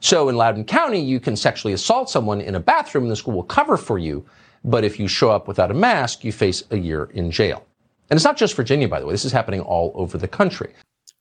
So 0.00 0.28
in 0.28 0.36
Loudoun 0.36 0.64
County, 0.64 0.98
you 0.98 1.20
can 1.20 1.36
sexually 1.36 1.74
assault 1.74 2.10
someone 2.10 2.40
in 2.40 2.54
a 2.54 2.60
bathroom 2.60 3.04
and 3.04 3.10
the 3.10 3.16
school 3.16 3.34
will 3.34 3.42
cover 3.42 3.76
for 3.76 3.98
you. 3.98 4.24
But 4.64 4.84
if 4.84 4.98
you 4.98 5.08
show 5.08 5.30
up 5.30 5.46
without 5.46 5.70
a 5.70 5.74
mask, 5.74 6.24
you 6.24 6.32
face 6.32 6.64
a 6.70 6.76
year 6.76 7.04
in 7.14 7.30
jail. 7.30 7.64
And 8.10 8.16
it's 8.16 8.24
not 8.24 8.36
just 8.36 8.54
Virginia, 8.56 8.88
by 8.88 8.98
the 8.98 9.06
way. 9.06 9.12
This 9.12 9.24
is 9.24 9.32
happening 9.32 9.60
all 9.60 9.92
over 9.94 10.18
the 10.18 10.28
country. 10.28 10.72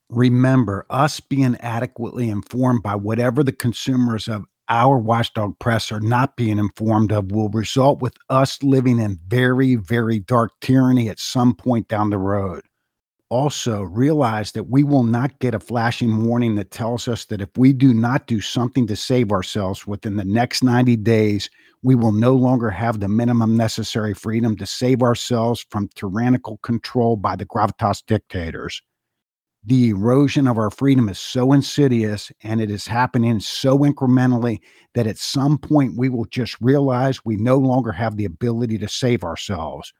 Remember, 0.09 0.85
us 0.89 1.19
being 1.19 1.55
adequately 1.59 2.29
informed 2.29 2.81
by 2.81 2.95
whatever 2.95 3.43
the 3.43 3.51
consumers 3.51 4.27
of 4.27 4.45
our 4.69 4.97
watchdog 4.97 5.57
press 5.59 5.91
are 5.91 5.99
not 5.99 6.35
being 6.35 6.57
informed 6.57 7.11
of 7.11 7.31
will 7.31 7.49
result 7.49 8.01
with 8.01 8.15
us 8.29 8.61
living 8.63 8.99
in 8.99 9.19
very, 9.27 9.75
very 9.75 10.19
dark 10.19 10.51
tyranny 10.61 11.09
at 11.09 11.19
some 11.19 11.53
point 11.53 11.87
down 11.87 12.09
the 12.09 12.17
road. 12.17 12.61
Also, 13.29 13.83
realize 13.83 14.53
that 14.53 14.69
we 14.69 14.83
will 14.83 15.03
not 15.03 15.37
get 15.37 15.53
a 15.53 15.59
flashing 15.59 16.25
warning 16.25 16.55
that 16.55 16.71
tells 16.71 17.07
us 17.07 17.25
that 17.25 17.41
if 17.41 17.49
we 17.55 17.71
do 17.71 17.93
not 17.93 18.25
do 18.25 18.41
something 18.41 18.87
to 18.87 18.95
save 18.95 19.31
ourselves 19.31 19.85
within 19.85 20.15
the 20.15 20.25
next 20.25 20.63
90 20.63 20.95
days, 20.95 21.47
we 21.83 21.93
will 21.93 22.11
no 22.11 22.33
longer 22.33 22.71
have 22.71 22.99
the 22.99 23.07
minimum 23.07 23.55
necessary 23.55 24.15
freedom 24.15 24.57
to 24.57 24.65
save 24.65 25.03
ourselves 25.03 25.63
from 25.69 25.89
tyrannical 25.93 26.57
control 26.63 27.15
by 27.15 27.35
the 27.35 27.45
gravitas 27.45 28.03
dictators. 28.07 28.81
The 29.63 29.89
erosion 29.89 30.47
of 30.47 30.57
our 30.57 30.71
freedom 30.71 31.07
is 31.07 31.19
so 31.19 31.53
insidious 31.53 32.31
and 32.41 32.59
it 32.59 32.71
is 32.71 32.87
happening 32.87 33.39
so 33.41 33.79
incrementally 33.79 34.59
that 34.95 35.05
at 35.05 35.19
some 35.19 35.59
point 35.59 35.97
we 35.97 36.09
will 36.09 36.25
just 36.25 36.59
realize 36.61 37.23
we 37.23 37.35
no 37.35 37.57
longer 37.57 37.91
have 37.91 38.17
the 38.17 38.25
ability 38.25 38.79
to 38.79 38.87
save 38.87 39.23
ourselves. 39.23 39.93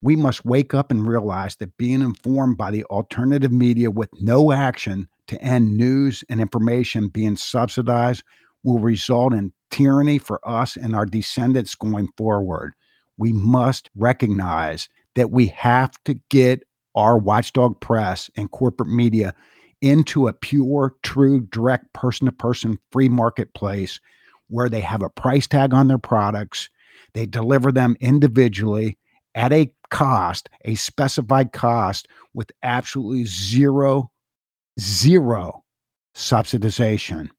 We 0.00 0.14
must 0.14 0.44
wake 0.44 0.74
up 0.74 0.90
and 0.90 1.06
realize 1.06 1.56
that 1.56 1.76
being 1.76 2.02
informed 2.02 2.56
by 2.56 2.70
the 2.70 2.84
alternative 2.84 3.52
media 3.52 3.90
with 3.90 4.10
no 4.20 4.52
action 4.52 5.08
to 5.26 5.40
end 5.42 5.76
news 5.76 6.22
and 6.28 6.40
information 6.40 7.08
being 7.08 7.36
subsidized 7.36 8.22
will 8.62 8.78
result 8.78 9.32
in 9.32 9.52
tyranny 9.70 10.18
for 10.18 10.40
us 10.48 10.76
and 10.76 10.94
our 10.94 11.06
descendants 11.06 11.74
going 11.74 12.08
forward. 12.16 12.74
We 13.16 13.32
must 13.32 13.90
recognize 13.96 14.88
that 15.16 15.30
we 15.30 15.48
have 15.48 15.92
to 16.04 16.14
get 16.30 16.62
our 16.94 17.18
watchdog 17.18 17.80
press 17.80 18.30
and 18.36 18.50
corporate 18.50 18.88
media 18.88 19.34
into 19.80 20.28
a 20.28 20.32
pure, 20.32 20.94
true, 21.02 21.40
direct 21.40 21.92
person 21.92 22.26
to 22.26 22.32
person 22.32 22.78
free 22.92 23.08
marketplace 23.08 24.00
where 24.48 24.68
they 24.68 24.80
have 24.80 25.02
a 25.02 25.10
price 25.10 25.46
tag 25.46 25.74
on 25.74 25.88
their 25.88 25.98
products. 25.98 26.68
They 27.14 27.26
deliver 27.26 27.70
them 27.70 27.96
individually 28.00 28.96
at 29.34 29.52
a 29.52 29.70
cost, 29.90 30.48
a 30.64 30.74
specified 30.74 31.52
cost, 31.52 32.08
with 32.34 32.50
absolutely 32.62 33.24
zero, 33.24 34.10
zero 34.78 35.64
subsidization 36.14 37.30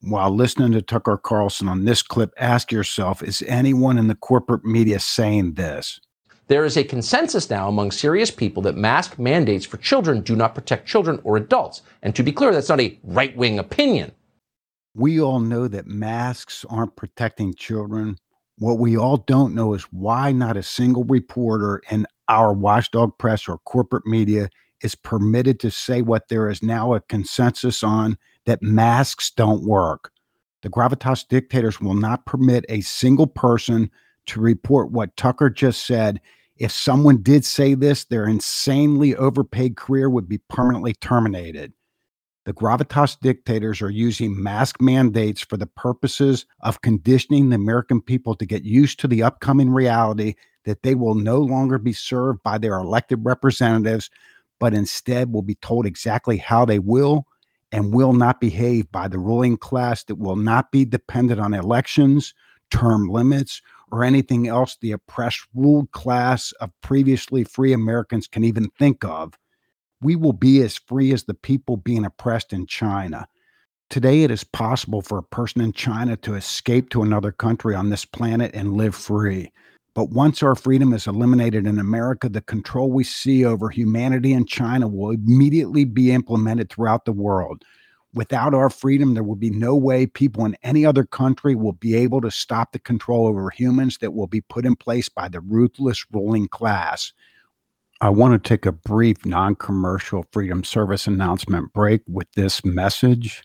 while 0.00 0.30
listening 0.30 0.72
to 0.72 0.82
Tucker 0.82 1.16
Carlson 1.16 1.68
on 1.68 1.84
this 1.84 2.02
clip, 2.02 2.32
ask 2.38 2.70
yourself 2.70 3.22
is 3.22 3.42
anyone 3.46 3.98
in 3.98 4.06
the 4.06 4.14
corporate 4.14 4.64
media 4.64 5.00
saying 5.00 5.54
this? 5.54 6.00
There 6.48 6.64
is 6.64 6.76
a 6.76 6.84
consensus 6.84 7.50
now 7.50 7.68
among 7.68 7.90
serious 7.90 8.30
people 8.30 8.62
that 8.62 8.76
mask 8.76 9.18
mandates 9.18 9.66
for 9.66 9.78
children 9.78 10.20
do 10.20 10.36
not 10.36 10.54
protect 10.54 10.86
children 10.86 11.20
or 11.24 11.36
adults. 11.36 11.82
And 12.02 12.14
to 12.14 12.22
be 12.22 12.30
clear, 12.30 12.52
that's 12.52 12.68
not 12.68 12.80
a 12.80 12.98
right 13.02 13.36
wing 13.36 13.58
opinion. 13.58 14.12
We 14.94 15.20
all 15.20 15.40
know 15.40 15.66
that 15.66 15.88
masks 15.88 16.64
aren't 16.70 16.94
protecting 16.94 17.54
children. 17.54 18.16
What 18.58 18.78
we 18.78 18.96
all 18.96 19.18
don't 19.18 19.54
know 19.54 19.74
is 19.74 19.82
why 19.84 20.32
not 20.32 20.56
a 20.56 20.62
single 20.62 21.04
reporter 21.04 21.82
in 21.90 22.06
our 22.28 22.52
watchdog 22.52 23.16
press 23.18 23.48
or 23.48 23.58
corporate 23.58 24.06
media 24.06 24.48
is 24.82 24.94
permitted 24.94 25.60
to 25.60 25.70
say 25.70 26.00
what 26.02 26.28
there 26.28 26.48
is 26.48 26.62
now 26.62 26.94
a 26.94 27.00
consensus 27.00 27.82
on 27.82 28.16
that 28.46 28.62
masks 28.62 29.30
don't 29.30 29.64
work. 29.64 30.10
The 30.62 30.70
gravitas 30.70 31.26
dictators 31.28 31.80
will 31.80 31.94
not 31.94 32.24
permit 32.24 32.64
a 32.68 32.80
single 32.80 33.26
person 33.26 33.90
to 34.26 34.40
report 34.40 34.90
what 34.90 35.16
Tucker 35.16 35.50
just 35.50 35.86
said. 35.86 36.20
If 36.56 36.72
someone 36.72 37.22
did 37.22 37.44
say 37.44 37.74
this, 37.74 38.04
their 38.04 38.26
insanely 38.26 39.14
overpaid 39.16 39.76
career 39.76 40.08
would 40.08 40.28
be 40.28 40.38
permanently 40.48 40.94
terminated. 40.94 41.72
The 42.46 42.52
gravitas 42.52 43.18
dictators 43.20 43.82
are 43.82 43.90
using 43.90 44.40
mask 44.40 44.80
mandates 44.80 45.40
for 45.40 45.56
the 45.56 45.66
purposes 45.66 46.46
of 46.60 46.80
conditioning 46.80 47.48
the 47.48 47.56
American 47.56 48.00
people 48.00 48.36
to 48.36 48.46
get 48.46 48.62
used 48.62 49.00
to 49.00 49.08
the 49.08 49.24
upcoming 49.24 49.70
reality 49.70 50.36
that 50.64 50.84
they 50.84 50.94
will 50.94 51.16
no 51.16 51.40
longer 51.40 51.76
be 51.76 51.92
served 51.92 52.44
by 52.44 52.58
their 52.58 52.78
elected 52.78 53.24
representatives, 53.24 54.10
but 54.60 54.74
instead 54.74 55.32
will 55.32 55.42
be 55.42 55.56
told 55.56 55.86
exactly 55.86 56.36
how 56.36 56.64
they 56.64 56.78
will 56.78 57.26
and 57.72 57.92
will 57.92 58.12
not 58.12 58.40
behave 58.40 58.92
by 58.92 59.08
the 59.08 59.18
ruling 59.18 59.56
class 59.56 60.04
that 60.04 60.14
will 60.14 60.36
not 60.36 60.70
be 60.70 60.84
dependent 60.84 61.40
on 61.40 61.52
elections, 61.52 62.32
term 62.70 63.08
limits, 63.08 63.60
or 63.90 64.04
anything 64.04 64.46
else 64.46 64.76
the 64.80 64.92
oppressed 64.92 65.44
ruled 65.52 65.90
class 65.90 66.52
of 66.60 66.70
previously 66.80 67.42
free 67.42 67.72
Americans 67.72 68.28
can 68.28 68.44
even 68.44 68.70
think 68.78 69.04
of. 69.04 69.34
We 70.02 70.16
will 70.16 70.32
be 70.32 70.60
as 70.62 70.76
free 70.76 71.12
as 71.12 71.24
the 71.24 71.34
people 71.34 71.76
being 71.76 72.04
oppressed 72.04 72.52
in 72.52 72.66
China. 72.66 73.26
Today, 73.88 74.24
it 74.24 74.30
is 74.30 74.44
possible 74.44 75.00
for 75.00 75.18
a 75.18 75.22
person 75.22 75.60
in 75.60 75.72
China 75.72 76.16
to 76.18 76.34
escape 76.34 76.90
to 76.90 77.02
another 77.02 77.32
country 77.32 77.74
on 77.74 77.88
this 77.88 78.04
planet 78.04 78.50
and 78.54 78.74
live 78.74 78.94
free. 78.94 79.52
But 79.94 80.10
once 80.10 80.42
our 80.42 80.54
freedom 80.54 80.92
is 80.92 81.06
eliminated 81.06 81.66
in 81.66 81.78
America, 81.78 82.28
the 82.28 82.42
control 82.42 82.90
we 82.90 83.04
see 83.04 83.46
over 83.46 83.70
humanity 83.70 84.34
in 84.34 84.44
China 84.44 84.86
will 84.88 85.12
immediately 85.12 85.84
be 85.84 86.12
implemented 86.12 86.68
throughout 86.68 87.06
the 87.06 87.12
world. 87.12 87.64
Without 88.12 88.52
our 88.52 88.68
freedom, 88.68 89.14
there 89.14 89.22
will 89.22 89.36
be 89.36 89.50
no 89.50 89.74
way 89.74 90.06
people 90.06 90.44
in 90.44 90.56
any 90.62 90.84
other 90.84 91.04
country 91.04 91.54
will 91.54 91.72
be 91.72 91.94
able 91.94 92.20
to 92.20 92.30
stop 92.30 92.72
the 92.72 92.78
control 92.78 93.26
over 93.26 93.48
humans 93.50 93.98
that 93.98 94.12
will 94.12 94.26
be 94.26 94.42
put 94.42 94.66
in 94.66 94.76
place 94.76 95.08
by 95.08 95.28
the 95.28 95.40
ruthless 95.40 96.04
ruling 96.12 96.48
class. 96.48 97.12
I 98.00 98.10
want 98.10 98.34
to 98.42 98.48
take 98.48 98.66
a 98.66 98.72
brief 98.72 99.24
non 99.24 99.54
commercial 99.54 100.26
Freedom 100.30 100.64
Service 100.64 101.06
announcement 101.06 101.72
break 101.72 102.02
with 102.06 102.30
this 102.32 102.64
message 102.64 103.42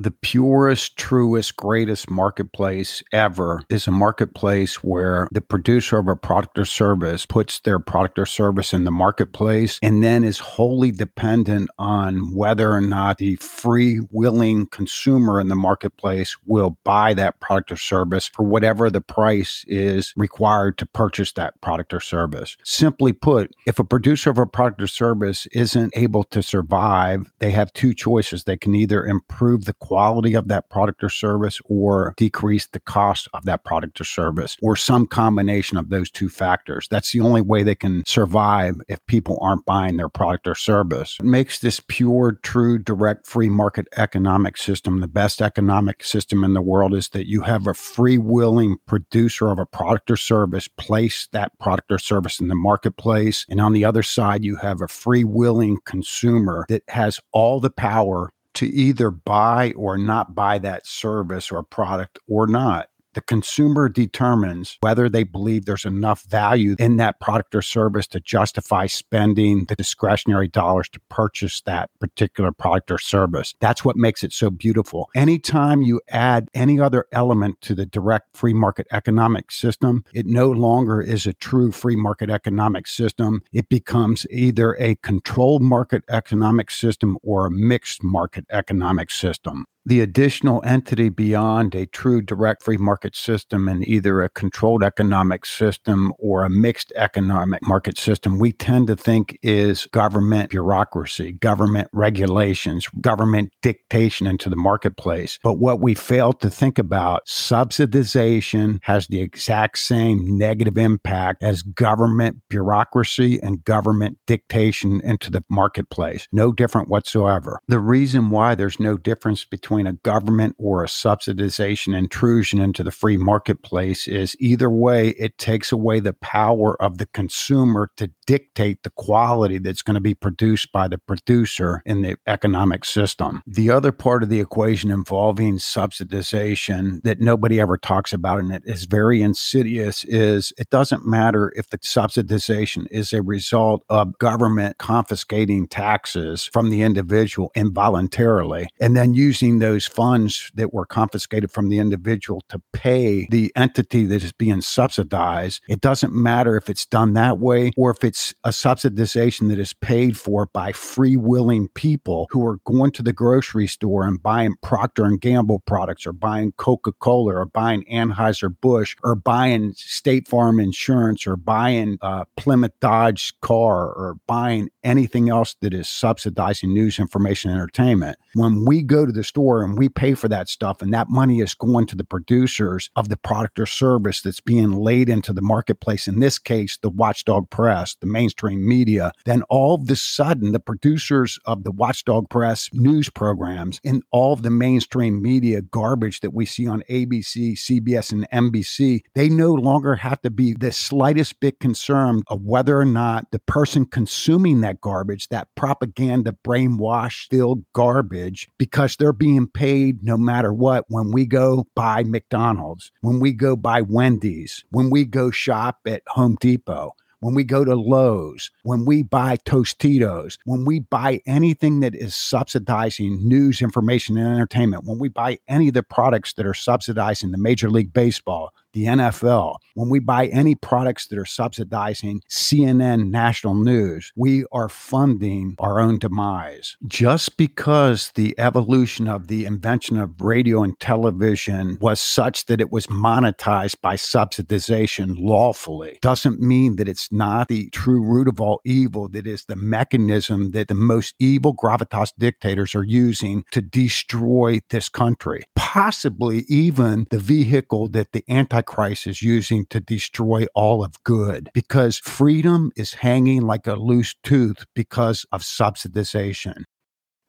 the 0.00 0.10
purest, 0.10 0.96
truest, 0.96 1.56
greatest 1.56 2.10
marketplace 2.10 3.02
ever 3.12 3.62
is 3.68 3.86
a 3.86 3.90
marketplace 3.90 4.76
where 4.76 5.28
the 5.30 5.42
producer 5.42 5.98
of 5.98 6.08
a 6.08 6.16
product 6.16 6.58
or 6.58 6.64
service 6.64 7.26
puts 7.26 7.60
their 7.60 7.78
product 7.78 8.18
or 8.18 8.24
service 8.24 8.72
in 8.72 8.84
the 8.84 8.90
marketplace 8.90 9.78
and 9.82 10.02
then 10.02 10.24
is 10.24 10.38
wholly 10.38 10.90
dependent 10.90 11.68
on 11.78 12.34
whether 12.34 12.72
or 12.72 12.80
not 12.80 13.18
the 13.18 13.36
free, 13.36 14.00
willing 14.10 14.66
consumer 14.68 15.38
in 15.38 15.48
the 15.48 15.54
marketplace 15.54 16.34
will 16.46 16.78
buy 16.82 17.12
that 17.12 17.38
product 17.40 17.70
or 17.70 17.76
service 17.76 18.26
for 18.26 18.42
whatever 18.42 18.88
the 18.88 19.02
price 19.02 19.66
is 19.68 20.14
required 20.16 20.78
to 20.78 20.86
purchase 20.86 21.32
that 21.32 21.60
product 21.60 21.92
or 21.92 22.00
service. 22.00 22.56
Simply 22.64 23.12
put, 23.12 23.54
if 23.66 23.78
a 23.78 23.84
producer 23.84 24.30
of 24.30 24.38
a 24.38 24.46
product 24.46 24.80
or 24.80 24.86
service 24.86 25.46
isn't 25.52 25.92
able 25.94 26.24
to 26.24 26.42
survive, 26.42 27.30
they 27.40 27.50
have 27.50 27.70
two 27.74 27.92
choices. 27.92 28.44
They 28.44 28.56
can 28.56 28.74
either 28.74 29.04
improve 29.04 29.66
the 29.66 29.74
quality 29.90 30.34
of 30.34 30.46
that 30.46 30.70
product 30.70 31.02
or 31.02 31.08
service 31.08 31.60
or 31.64 32.14
decrease 32.16 32.68
the 32.68 32.78
cost 32.78 33.26
of 33.34 33.44
that 33.44 33.64
product 33.64 34.00
or 34.00 34.04
service 34.04 34.56
or 34.62 34.76
some 34.76 35.04
combination 35.04 35.76
of 35.76 35.88
those 35.90 36.08
two 36.08 36.28
factors. 36.28 36.86
That's 36.92 37.10
the 37.10 37.20
only 37.20 37.42
way 37.42 37.64
they 37.64 37.74
can 37.74 38.04
survive 38.06 38.76
if 38.88 39.04
people 39.06 39.36
aren't 39.42 39.64
buying 39.64 39.96
their 39.96 40.08
product 40.08 40.46
or 40.46 40.54
service. 40.54 41.16
It 41.18 41.26
makes 41.26 41.58
this 41.58 41.80
pure, 41.88 42.38
true, 42.44 42.78
direct 42.78 43.26
free 43.26 43.48
market 43.48 43.88
economic 43.96 44.56
system 44.56 45.00
the 45.00 45.08
best 45.08 45.42
economic 45.42 46.04
system 46.04 46.44
in 46.44 46.54
the 46.54 46.62
world 46.62 46.94
is 46.94 47.08
that 47.08 47.26
you 47.26 47.40
have 47.40 47.66
a 47.66 47.74
free 47.74 48.18
willing 48.18 48.76
producer 48.86 49.48
of 49.48 49.58
a 49.58 49.66
product 49.66 50.08
or 50.08 50.16
service 50.16 50.68
place 50.68 51.26
that 51.32 51.58
product 51.58 51.90
or 51.90 51.98
service 51.98 52.38
in 52.38 52.46
the 52.46 52.54
marketplace. 52.54 53.44
And 53.48 53.60
on 53.60 53.72
the 53.72 53.84
other 53.84 54.04
side, 54.04 54.44
you 54.44 54.54
have 54.56 54.80
a 54.82 54.86
free 54.86 55.24
willing 55.24 55.78
consumer 55.84 56.64
that 56.68 56.84
has 56.88 57.18
all 57.32 57.58
the 57.58 57.70
power 57.70 58.30
to 58.54 58.66
either 58.66 59.10
buy 59.10 59.72
or 59.72 59.96
not 59.96 60.34
buy 60.34 60.58
that 60.58 60.86
service 60.86 61.50
or 61.50 61.62
product 61.62 62.18
or 62.28 62.46
not. 62.46 62.88
The 63.14 63.20
consumer 63.20 63.88
determines 63.88 64.78
whether 64.80 65.08
they 65.08 65.24
believe 65.24 65.64
there's 65.64 65.84
enough 65.84 66.22
value 66.22 66.76
in 66.78 66.96
that 66.98 67.18
product 67.18 67.54
or 67.56 67.62
service 67.62 68.06
to 68.08 68.20
justify 68.20 68.86
spending 68.86 69.64
the 69.64 69.74
discretionary 69.74 70.46
dollars 70.46 70.88
to 70.90 71.00
purchase 71.08 71.60
that 71.62 71.90
particular 71.98 72.52
product 72.52 72.90
or 72.90 72.98
service. 72.98 73.54
That's 73.60 73.84
what 73.84 73.96
makes 73.96 74.22
it 74.22 74.32
so 74.32 74.48
beautiful. 74.48 75.10
Anytime 75.16 75.82
you 75.82 76.00
add 76.08 76.48
any 76.54 76.78
other 76.78 77.06
element 77.10 77.60
to 77.62 77.74
the 77.74 77.86
direct 77.86 78.36
free 78.36 78.54
market 78.54 78.86
economic 78.92 79.50
system, 79.50 80.04
it 80.14 80.26
no 80.26 80.50
longer 80.50 81.00
is 81.00 81.26
a 81.26 81.32
true 81.32 81.72
free 81.72 81.96
market 81.96 82.30
economic 82.30 82.86
system. 82.86 83.42
It 83.52 83.68
becomes 83.68 84.24
either 84.30 84.74
a 84.78 84.94
controlled 84.96 85.62
market 85.62 86.04
economic 86.08 86.70
system 86.70 87.18
or 87.22 87.46
a 87.46 87.50
mixed 87.50 88.04
market 88.04 88.46
economic 88.50 89.10
system 89.10 89.66
the 89.86 90.00
additional 90.00 90.62
entity 90.64 91.08
beyond 91.08 91.74
a 91.74 91.86
true 91.86 92.20
direct 92.20 92.62
free 92.62 92.76
market 92.76 93.16
system 93.16 93.68
and 93.68 93.86
either 93.88 94.22
a 94.22 94.28
controlled 94.28 94.82
economic 94.82 95.46
system 95.46 96.12
or 96.18 96.44
a 96.44 96.50
mixed 96.50 96.92
economic 96.96 97.66
market 97.66 97.98
system, 97.98 98.38
we 98.38 98.52
tend 98.52 98.86
to 98.86 98.96
think 98.96 99.38
is 99.42 99.86
government 99.86 100.50
bureaucracy, 100.50 101.32
government 101.32 101.88
regulations, 101.92 102.86
government 103.00 103.52
dictation 103.62 104.26
into 104.26 104.50
the 104.50 104.56
marketplace. 104.56 105.38
But 105.42 105.54
what 105.54 105.80
we 105.80 105.94
fail 105.94 106.32
to 106.34 106.50
think 106.50 106.78
about, 106.78 107.26
subsidization 107.26 108.80
has 108.82 109.06
the 109.06 109.20
exact 109.20 109.78
same 109.78 110.38
negative 110.38 110.76
impact 110.76 111.42
as 111.42 111.62
government 111.62 112.36
bureaucracy 112.48 113.40
and 113.42 113.64
government 113.64 114.18
dictation 114.26 115.00
into 115.02 115.30
the 115.30 115.42
marketplace. 115.48 116.28
No 116.32 116.52
different 116.52 116.88
whatsoever. 116.88 117.60
The 117.66 117.80
reason 117.80 118.30
why 118.30 118.54
there's 118.54 118.78
no 118.78 118.96
difference 118.96 119.44
between 119.44 119.69
between 119.70 119.86
a 119.86 119.92
government 119.92 120.56
or 120.58 120.82
a 120.82 120.88
subsidization 120.88 121.96
intrusion 121.96 122.60
into 122.60 122.82
the 122.82 122.90
free 122.90 123.16
marketplace 123.16 124.08
is 124.08 124.34
either 124.40 124.68
way, 124.68 125.10
it 125.10 125.38
takes 125.38 125.70
away 125.70 126.00
the 126.00 126.12
power 126.12 126.74
of 126.82 126.98
the 126.98 127.06
consumer 127.06 127.88
to 127.96 128.10
dictate 128.30 128.80
the 128.84 128.90
quality 128.90 129.58
that's 129.58 129.82
going 129.82 129.94
to 129.94 130.00
be 130.00 130.14
produced 130.14 130.70
by 130.70 130.86
the 130.86 130.98
producer 130.98 131.82
in 131.84 132.02
the 132.02 132.16
economic 132.28 132.84
system. 132.84 133.42
The 133.44 133.70
other 133.70 133.90
part 133.90 134.22
of 134.22 134.28
the 134.28 134.38
equation 134.38 134.92
involving 134.92 135.58
subsidization 135.58 137.02
that 137.02 137.20
nobody 137.20 137.60
ever 137.60 137.76
talks 137.76 138.12
about 138.12 138.38
and 138.38 138.52
it 138.52 138.62
is 138.66 138.84
very 138.84 139.20
insidious 139.20 140.04
is 140.04 140.52
it 140.58 140.70
doesn't 140.70 141.04
matter 141.04 141.52
if 141.56 141.70
the 141.70 141.78
subsidization 141.78 142.86
is 142.92 143.12
a 143.12 143.20
result 143.20 143.82
of 143.88 144.16
government 144.18 144.78
confiscating 144.78 145.66
taxes 145.66 146.44
from 146.44 146.70
the 146.70 146.82
individual 146.82 147.50
involuntarily 147.56 148.68
and 148.80 148.96
then 148.96 149.12
using 149.12 149.58
those 149.58 149.88
funds 149.88 150.52
that 150.54 150.72
were 150.72 150.86
confiscated 150.86 151.50
from 151.50 151.68
the 151.68 151.80
individual 151.80 152.44
to 152.48 152.62
pay 152.72 153.26
the 153.32 153.50
entity 153.56 154.04
that 154.04 154.22
is 154.22 154.30
being 154.30 154.60
subsidized. 154.60 155.62
It 155.68 155.80
doesn't 155.80 156.14
matter 156.14 156.56
if 156.56 156.70
it's 156.70 156.86
done 156.86 157.14
that 157.14 157.40
way 157.40 157.72
or 157.76 157.90
if 157.90 158.04
it's 158.04 158.19
a 158.44 158.50
subsidization 158.50 159.48
that 159.48 159.58
is 159.58 159.72
paid 159.72 160.16
for 160.18 160.46
by 160.46 160.72
free 160.72 161.16
willing 161.16 161.68
people 161.68 162.26
who 162.30 162.46
are 162.46 162.58
going 162.64 162.90
to 162.92 163.02
the 163.02 163.12
grocery 163.12 163.66
store 163.66 164.04
and 164.04 164.22
buying 164.22 164.54
Procter 164.62 165.04
and 165.04 165.20
Gamble 165.20 165.60
products 165.60 166.06
or 166.06 166.12
buying 166.12 166.52
Coca-Cola 166.52 167.34
or 167.34 167.46
buying 167.46 167.84
Anheuser-Busch 167.84 168.96
or 169.02 169.14
buying 169.14 169.72
State 169.74 170.28
Farm 170.28 170.60
insurance 170.60 171.26
or 171.26 171.36
buying 171.36 171.98
a 172.02 172.24
Plymouth 172.36 172.78
Dodge 172.80 173.32
car 173.40 173.92
or 173.92 174.16
buying 174.26 174.70
anything 174.84 175.28
else 175.28 175.54
that 175.60 175.74
is 175.74 175.88
subsidizing 175.88 176.72
news 176.72 176.98
information 176.98 177.50
entertainment. 177.50 178.18
When 178.34 178.64
we 178.64 178.82
go 178.82 179.04
to 179.04 179.12
the 179.12 179.24
store 179.24 179.62
and 179.62 179.76
we 179.76 179.88
pay 179.88 180.14
for 180.14 180.28
that 180.28 180.48
stuff 180.48 180.82
and 180.82 180.92
that 180.94 181.08
money 181.08 181.40
is 181.40 181.54
going 181.54 181.86
to 181.86 181.96
the 181.96 182.04
producers 182.04 182.90
of 182.96 183.08
the 183.08 183.16
product 183.16 183.58
or 183.58 183.66
service 183.66 184.22
that's 184.22 184.40
being 184.40 184.72
laid 184.72 185.08
into 185.08 185.32
the 185.32 185.42
marketplace 185.42 186.08
in 186.08 186.20
this 186.20 186.38
case 186.38 186.78
the 186.82 186.90
watchdog 186.90 187.48
press 187.50 187.96
the 188.00 188.06
mainstream 188.10 188.66
media 188.66 189.12
then 189.24 189.42
all 189.48 189.74
of 189.74 189.90
a 189.90 189.96
sudden 189.96 190.52
the 190.52 190.60
producers 190.60 191.38
of 191.46 191.64
the 191.64 191.70
watchdog 191.70 192.28
press 192.30 192.68
news 192.72 193.08
programs 193.10 193.80
and 193.84 194.02
all 194.10 194.32
of 194.32 194.42
the 194.42 194.50
mainstream 194.50 195.20
media 195.22 195.62
garbage 195.62 196.20
that 196.20 196.34
we 196.34 196.44
see 196.46 196.66
on 196.66 196.82
ABC 196.90 197.54
CBS 197.54 198.12
and 198.12 198.28
NBC 198.30 199.00
they 199.14 199.28
no 199.28 199.52
longer 199.52 199.94
have 199.94 200.20
to 200.22 200.30
be 200.30 200.52
the 200.54 200.72
slightest 200.72 201.40
bit 201.40 201.58
concerned 201.60 202.22
of 202.28 202.42
whether 202.42 202.78
or 202.78 202.84
not 202.84 203.26
the 203.30 203.38
person 203.38 203.84
consuming 203.84 204.60
that 204.60 204.80
garbage 204.80 205.28
that 205.28 205.48
propaganda 205.54 206.36
brainwash 206.44 207.28
filled 207.28 207.64
garbage 207.72 208.48
because 208.58 208.96
they're 208.96 209.12
being 209.12 209.30
being 209.30 209.46
paid 209.46 210.02
no 210.02 210.16
matter 210.16 210.52
what 210.52 210.84
when 210.88 211.12
we 211.12 211.24
go 211.24 211.66
buy 211.74 212.02
McDonald's, 212.02 212.90
when 213.00 213.20
we 213.20 213.32
go 213.32 213.56
buy 213.56 213.80
Wendy's, 213.80 214.64
when 214.70 214.90
we 214.90 215.04
go 215.04 215.30
shop 215.30 215.78
at 215.86 216.02
Home 216.08 216.36
Depot 216.40 216.92
when 217.20 217.34
we 217.34 217.44
go 217.44 217.64
to 217.64 217.74
Lowe's, 217.74 218.50
when 218.62 218.84
we 218.84 219.02
buy 219.02 219.36
Tostitos, 219.38 220.38
when 220.44 220.64
we 220.64 220.80
buy 220.80 221.20
anything 221.26 221.80
that 221.80 221.94
is 221.94 222.14
subsidizing 222.14 223.26
news, 223.26 223.62
information, 223.62 224.18
and 224.18 224.26
entertainment, 224.26 224.84
when 224.84 224.98
we 224.98 225.08
buy 225.08 225.38
any 225.48 225.68
of 225.68 225.74
the 225.74 225.82
products 225.82 226.32
that 226.34 226.46
are 226.46 226.54
subsidizing 226.54 227.30
the 227.30 227.38
Major 227.38 227.70
League 227.70 227.92
Baseball, 227.92 228.52
the 228.72 228.84
NFL, 228.84 229.56
when 229.74 229.88
we 229.88 229.98
buy 229.98 230.26
any 230.26 230.54
products 230.54 231.06
that 231.06 231.18
are 231.18 231.24
subsidizing 231.24 232.22
CNN 232.28 233.10
national 233.10 233.54
news, 233.54 234.12
we 234.16 234.44
are 234.52 234.68
funding 234.68 235.54
our 235.58 235.80
own 235.80 235.98
demise. 235.98 236.76
Just 236.86 237.36
because 237.36 238.12
the 238.14 238.34
evolution 238.38 239.08
of 239.08 239.28
the 239.28 239.44
invention 239.44 239.98
of 239.98 240.20
radio 240.20 240.62
and 240.62 240.78
television 240.80 241.78
was 241.80 242.00
such 242.00 242.46
that 242.46 242.60
it 242.60 242.70
was 242.70 242.86
monetized 242.88 243.80
by 243.80 243.94
subsidization 243.94 245.16
lawfully 245.18 245.98
doesn't 246.02 246.40
mean 246.40 246.76
that 246.76 246.88
it's 246.88 247.10
not 247.12 247.48
the 247.48 247.70
true 247.70 248.02
root 248.02 248.28
of 248.28 248.40
all 248.40 248.60
evil, 248.64 249.08
that 249.08 249.26
is 249.26 249.44
the 249.44 249.56
mechanism 249.56 250.50
that 250.52 250.68
the 250.68 250.74
most 250.74 251.14
evil 251.18 251.54
gravitas 251.54 252.12
dictators 252.18 252.74
are 252.74 252.84
using 252.84 253.44
to 253.50 253.60
destroy 253.60 254.60
this 254.70 254.88
country. 254.88 255.42
Possibly 255.56 256.44
even 256.48 257.06
the 257.10 257.18
vehicle 257.18 257.88
that 257.88 258.12
the 258.12 258.24
anti 258.28 258.59
Antichrist 258.60 259.06
is 259.06 259.22
using 259.22 259.64
to 259.70 259.80
destroy 259.80 260.44
all 260.54 260.84
of 260.84 261.02
good 261.04 261.48
because 261.54 261.96
freedom 261.96 262.70
is 262.76 262.92
hanging 262.92 263.40
like 263.40 263.66
a 263.66 263.74
loose 263.74 264.14
tooth 264.22 264.66
because 264.74 265.24
of 265.32 265.40
subsidization. 265.40 266.64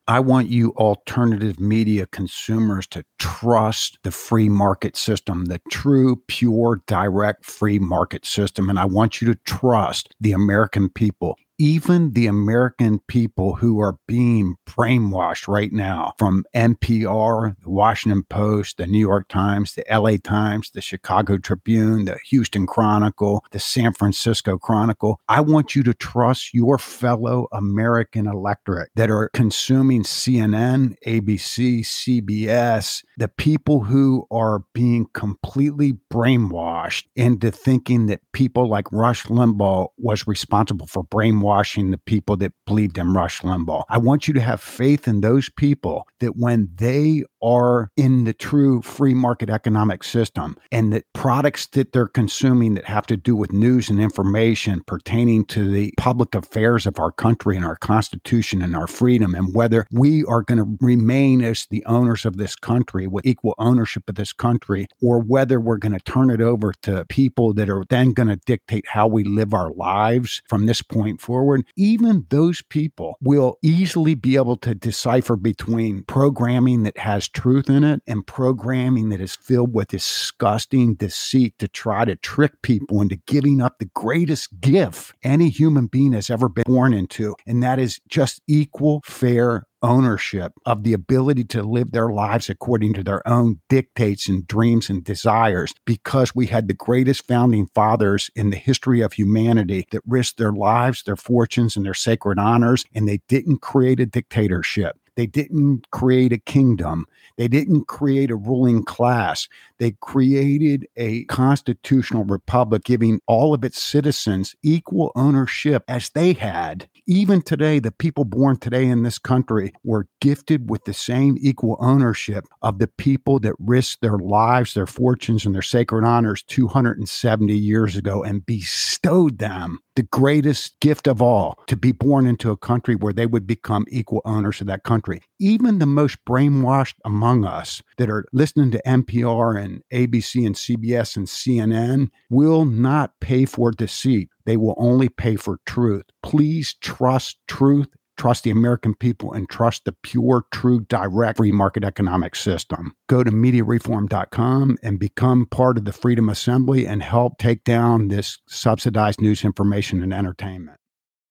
I 0.09 0.19
want 0.19 0.49
you 0.49 0.71
alternative 0.71 1.57
media 1.57 2.05
consumers 2.07 2.85
to 2.87 3.05
trust 3.17 3.97
the 4.03 4.11
free 4.11 4.49
market 4.49 4.97
system, 4.97 5.45
the 5.45 5.61
true, 5.71 6.21
pure, 6.27 6.81
direct 6.85 7.45
free 7.45 7.79
market 7.79 8.25
system. 8.25 8.69
And 8.69 8.77
I 8.77 8.83
want 8.83 9.21
you 9.21 9.33
to 9.33 9.39
trust 9.45 10.13
the 10.19 10.33
American 10.33 10.89
people 10.89 11.37
even 11.61 12.13
the 12.13 12.25
American 12.25 12.97
people 13.07 13.53
who 13.53 13.79
are 13.79 13.95
being 14.07 14.55
brainwashed 14.67 15.47
right 15.47 15.71
now 15.71 16.11
from 16.17 16.43
NPR, 16.55 17.55
the 17.61 17.69
Washington 17.69 18.23
Post, 18.23 18.77
the 18.77 18.87
New 18.87 18.97
York 18.97 19.27
Times, 19.27 19.75
the 19.75 19.85
LA 19.87 20.17
Times, 20.23 20.71
the 20.71 20.81
Chicago 20.81 21.37
Tribune, 21.37 22.05
the 22.05 22.17
Houston 22.31 22.65
Chronicle, 22.65 23.45
the 23.51 23.59
San 23.59 23.93
Francisco 23.93 24.57
Chronicle. 24.57 25.21
I 25.29 25.41
want 25.41 25.75
you 25.75 25.83
to 25.83 25.93
trust 25.93 26.51
your 26.51 26.79
fellow 26.79 27.47
American 27.51 28.25
electorate 28.25 28.89
that 28.95 29.11
are 29.11 29.29
consuming 29.35 30.01
CNN, 30.01 30.95
ABC, 31.05 31.81
CBS, 31.81 33.03
the 33.21 33.27
people 33.27 33.81
who 33.81 34.25
are 34.31 34.63
being 34.73 35.05
completely 35.13 35.93
brainwashed 36.11 37.03
into 37.15 37.51
thinking 37.51 38.07
that 38.07 38.19
people 38.33 38.67
like 38.67 38.91
Rush 38.91 39.25
Limbaugh 39.25 39.89
was 39.97 40.25
responsible 40.25 40.87
for 40.87 41.03
brainwashing 41.03 41.91
the 41.91 41.99
people 41.99 42.35
that 42.37 42.51
believed 42.65 42.97
in 42.97 43.13
Rush 43.13 43.41
Limbaugh. 43.41 43.83
I 43.89 43.99
want 43.99 44.27
you 44.27 44.33
to 44.33 44.41
have 44.41 44.59
faith 44.59 45.07
in 45.07 45.21
those 45.21 45.49
people 45.49 46.07
that 46.19 46.35
when 46.35 46.69
they 46.73 47.23
are 47.41 47.89
in 47.97 48.23
the 48.23 48.33
true 48.33 48.81
free 48.81 49.13
market 49.13 49.49
economic 49.49 50.03
system 50.03 50.57
and 50.71 50.93
the 50.93 51.03
products 51.13 51.67
that 51.67 51.91
they're 51.91 52.07
consuming 52.07 52.75
that 52.75 52.85
have 52.85 53.05
to 53.07 53.17
do 53.17 53.35
with 53.35 53.51
news 53.51 53.89
and 53.89 53.99
information 53.99 54.81
pertaining 54.85 55.45
to 55.45 55.69
the 55.69 55.93
public 55.97 56.35
affairs 56.35 56.85
of 56.85 56.99
our 56.99 57.11
country 57.11 57.55
and 57.55 57.65
our 57.65 57.75
constitution 57.75 58.61
and 58.61 58.75
our 58.75 58.87
freedom 58.87 59.33
and 59.33 59.53
whether 59.53 59.85
we 59.91 60.23
are 60.25 60.41
going 60.41 60.57
to 60.57 60.77
remain 60.85 61.43
as 61.43 61.67
the 61.69 61.83
owners 61.85 62.25
of 62.25 62.37
this 62.37 62.55
country 62.55 63.07
with 63.07 63.25
equal 63.25 63.55
ownership 63.57 64.03
of 64.07 64.15
this 64.15 64.33
country 64.33 64.87
or 65.01 65.19
whether 65.19 65.59
we're 65.59 65.77
going 65.77 65.91
to 65.91 65.99
turn 65.99 66.29
it 66.29 66.41
over 66.41 66.73
to 66.81 67.05
people 67.05 67.53
that 67.53 67.69
are 67.69 67.83
then 67.89 68.13
going 68.13 68.27
to 68.27 68.39
dictate 68.45 68.85
how 68.87 69.07
we 69.07 69.23
live 69.23 69.53
our 69.53 69.71
lives 69.73 70.41
from 70.47 70.65
this 70.65 70.81
point 70.81 71.19
forward 71.19 71.65
even 71.75 72.25
those 72.29 72.61
people 72.63 73.17
will 73.21 73.57
easily 73.61 74.15
be 74.15 74.35
able 74.35 74.57
to 74.57 74.75
decipher 74.75 75.35
between 75.35 76.03
programming 76.03 76.83
that 76.83 76.97
has 76.97 77.27
truth 77.33 77.69
in 77.69 77.83
it 77.83 78.01
and 78.07 78.25
programming 78.25 79.09
that 79.09 79.21
is 79.21 79.35
filled 79.35 79.73
with 79.73 79.89
disgusting 79.89 80.95
deceit 80.95 81.57
to 81.59 81.67
try 81.67 82.05
to 82.05 82.15
trick 82.15 82.61
people 82.61 83.01
into 83.01 83.15
giving 83.27 83.61
up 83.61 83.79
the 83.79 83.89
greatest 83.93 84.59
gift 84.59 85.13
any 85.23 85.49
human 85.49 85.87
being 85.87 86.13
has 86.13 86.29
ever 86.29 86.49
been 86.49 86.63
born 86.65 86.93
into. 86.93 87.35
And 87.45 87.61
that 87.63 87.79
is 87.79 87.99
just 88.07 88.41
equal, 88.47 89.01
fair, 89.05 89.63
ownership 89.81 90.53
of 90.65 90.83
the 90.83 90.93
ability 90.93 91.43
to 91.43 91.63
live 91.63 91.91
their 91.91 92.09
lives 92.09 92.49
according 92.49 92.93
to 92.93 93.03
their 93.03 93.27
own 93.27 93.59
dictates 93.69 94.27
and 94.27 94.45
dreams 94.47 94.89
and 94.89 95.03
desires 95.03 95.73
because 95.85 96.35
we 96.35 96.47
had 96.47 96.67
the 96.67 96.73
greatest 96.73 97.27
founding 97.27 97.67
fathers 97.73 98.29
in 98.35 98.49
the 98.49 98.57
history 98.57 99.01
of 99.01 99.13
humanity 99.13 99.87
that 99.91 100.01
risked 100.05 100.37
their 100.37 100.53
lives, 100.53 101.03
their 101.03 101.15
fortunes, 101.15 101.75
and 101.75 101.85
their 101.85 101.93
sacred 101.93 102.39
honors, 102.39 102.85
and 102.93 103.07
they 103.07 103.19
didn't 103.27 103.61
create 103.61 103.99
a 103.99 104.05
dictatorship. 104.05 104.97
They 105.15 105.27
didn't 105.27 105.89
create 105.91 106.31
a 106.31 106.37
kingdom. 106.37 107.05
They 107.37 107.47
didn't 107.47 107.87
create 107.87 108.31
a 108.31 108.35
ruling 108.35 108.83
class. 108.83 109.47
They 109.77 109.91
created 110.01 110.87
a 110.95 111.25
constitutional 111.25 112.23
republic, 112.23 112.83
giving 112.83 113.19
all 113.27 113.53
of 113.53 113.63
its 113.63 113.81
citizens 113.81 114.55
equal 114.63 115.11
ownership 115.15 115.83
as 115.87 116.09
they 116.09 116.33
had. 116.33 116.87
Even 117.07 117.41
today, 117.41 117.79
the 117.79 117.91
people 117.91 118.25
born 118.25 118.57
today 118.57 118.85
in 118.85 119.03
this 119.03 119.17
country 119.17 119.73
were 119.83 120.07
gifted 120.21 120.69
with 120.69 120.85
the 120.85 120.93
same 120.93 121.37
equal 121.41 121.77
ownership 121.79 122.45
of 122.61 122.79
the 122.79 122.87
people 122.87 123.39
that 123.39 123.55
risked 123.59 124.01
their 124.01 124.17
lives, 124.17 124.73
their 124.73 124.87
fortunes, 124.87 125.45
and 125.45 125.53
their 125.53 125.61
sacred 125.61 126.05
honors 126.05 126.43
270 126.43 127.53
years 127.53 127.95
ago 127.95 128.23
and 128.23 128.45
bestowed 128.45 129.39
them 129.39 129.79
the 129.95 130.03
greatest 130.03 130.79
gift 130.79 131.07
of 131.07 131.21
all 131.21 131.57
to 131.67 131.75
be 131.75 131.91
born 131.91 132.25
into 132.25 132.51
a 132.51 132.57
country 132.57 132.95
where 132.95 133.13
they 133.13 133.25
would 133.25 133.45
become 133.45 133.85
equal 133.89 134.21
owners 134.25 134.61
of 134.61 134.67
that 134.67 134.83
country. 134.83 135.21
Even 135.39 135.79
the 135.79 135.85
most 135.85 136.17
brainwashed 136.25 136.95
among 137.05 137.45
us 137.45 137.81
that 137.97 138.09
are 138.09 138.25
listening 138.31 138.71
to 138.71 138.81
NPR 138.85 139.61
and 139.61 139.83
ABC 139.93 140.45
and 140.45 140.55
CBS 140.55 141.17
and 141.17 141.27
CNN 141.27 142.09
will 142.29 142.65
not 142.65 143.19
pay 143.19 143.45
for 143.45 143.71
deceit. 143.71 144.29
They 144.45 144.57
will 144.57 144.75
only 144.77 145.09
pay 145.09 145.35
for 145.35 145.59
truth. 145.65 146.05
Please 146.23 146.75
trust 146.81 147.37
truth 147.47 147.89
trust 148.21 148.43
the 148.43 148.51
American 148.51 148.93
people, 148.93 149.33
and 149.33 149.49
trust 149.49 149.83
the 149.83 149.91
pure, 150.03 150.45
true, 150.51 150.81
direct 150.81 151.37
free 151.37 151.51
market 151.51 151.83
economic 151.83 152.35
system. 152.35 152.93
Go 153.07 153.23
to 153.23 153.31
mediareform.com 153.31 154.77
and 154.83 154.99
become 154.99 155.47
part 155.47 155.75
of 155.75 155.85
the 155.85 155.91
Freedom 155.91 156.29
Assembly 156.29 156.85
and 156.85 157.01
help 157.01 157.39
take 157.39 157.63
down 157.63 158.09
this 158.09 158.37
subsidized 158.47 159.19
news 159.19 159.43
information 159.43 160.03
and 160.03 160.13
entertainment. 160.13 160.77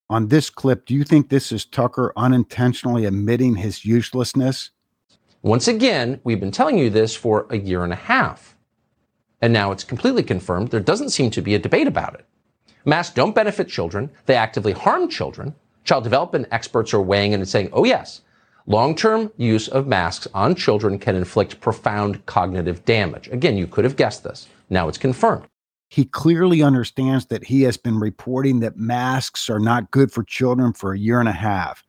On 0.08 0.26
this 0.26 0.50
clip, 0.50 0.84
do 0.84 0.92
you 0.92 1.04
think 1.04 1.28
this 1.28 1.52
is 1.52 1.64
Tucker 1.64 2.12
unintentionally 2.16 3.04
admitting 3.04 3.54
his 3.54 3.84
uselessness? 3.84 4.70
Once 5.42 5.68
again, 5.68 6.20
we've 6.24 6.40
been 6.40 6.50
telling 6.50 6.76
you 6.76 6.90
this 6.90 7.14
for 7.14 7.46
a 7.50 7.56
year 7.56 7.84
and 7.84 7.92
a 7.92 7.96
half. 8.10 8.56
And 9.40 9.52
now 9.52 9.70
it's 9.70 9.84
completely 9.84 10.24
confirmed. 10.24 10.72
There 10.72 10.80
doesn't 10.80 11.10
seem 11.10 11.30
to 11.30 11.40
be 11.40 11.54
a 11.54 11.60
debate 11.60 11.86
about 11.86 12.14
it. 12.14 12.26
Masks 12.84 13.14
don't 13.14 13.32
benefit 13.32 13.68
children, 13.68 14.10
they 14.26 14.34
actively 14.34 14.72
harm 14.72 15.08
children. 15.08 15.54
Child 15.84 16.04
development 16.04 16.48
experts 16.50 16.92
are 16.94 17.00
weighing 17.00 17.32
in 17.32 17.40
and 17.40 17.48
saying, 17.48 17.70
oh, 17.72 17.84
yes, 17.84 18.20
long 18.66 18.94
term 18.94 19.32
use 19.36 19.68
of 19.68 19.86
masks 19.86 20.28
on 20.34 20.54
children 20.54 20.98
can 20.98 21.16
inflict 21.16 21.60
profound 21.60 22.24
cognitive 22.26 22.84
damage. 22.84 23.28
Again, 23.28 23.56
you 23.56 23.66
could 23.66 23.84
have 23.84 23.96
guessed 23.96 24.24
this. 24.24 24.48
Now 24.68 24.88
it's 24.88 24.98
confirmed. 24.98 25.46
He 25.88 26.04
clearly 26.04 26.62
understands 26.62 27.26
that 27.26 27.44
he 27.44 27.62
has 27.62 27.76
been 27.76 27.98
reporting 27.98 28.60
that 28.60 28.76
masks 28.76 29.50
are 29.50 29.58
not 29.58 29.90
good 29.90 30.12
for 30.12 30.22
children 30.22 30.72
for 30.72 30.92
a 30.92 30.98
year 30.98 31.18
and 31.18 31.28
a 31.28 31.32
half. 31.32 31.82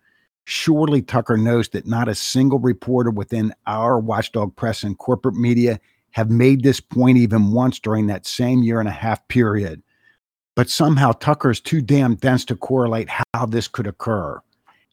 Surely 0.46 1.04
Tucker 1.04 1.38
knows 1.38 1.70
that 1.70 1.86
not 1.86 2.10
a 2.10 2.16
single 2.16 2.58
reporter 2.58 3.12
within 3.12 3.54
our 3.68 4.00
watchdog 4.00 4.56
press 4.56 4.82
and 4.82 4.98
corporate 4.98 5.36
media 5.36 5.80
have 6.12 6.32
made 6.32 6.64
this 6.64 6.80
point 6.80 7.18
even 7.18 7.52
once 7.52 7.80
during 7.80 8.08
that 8.08 8.26
same 8.26 8.64
year 8.64 8.80
and 8.80 8.90
a 8.90 8.92
half 8.92 9.26
period 9.28 9.84
but 10.62 10.70
somehow 10.70 11.12
Tucker 11.12 11.50
is 11.50 11.60
too 11.60 11.82
damn 11.82 12.14
dense 12.14 12.46
to 12.46 12.56
correlate 12.56 13.10
how 13.34 13.48
this 13.48 13.68
could 13.68 13.88
occur. 13.88 14.40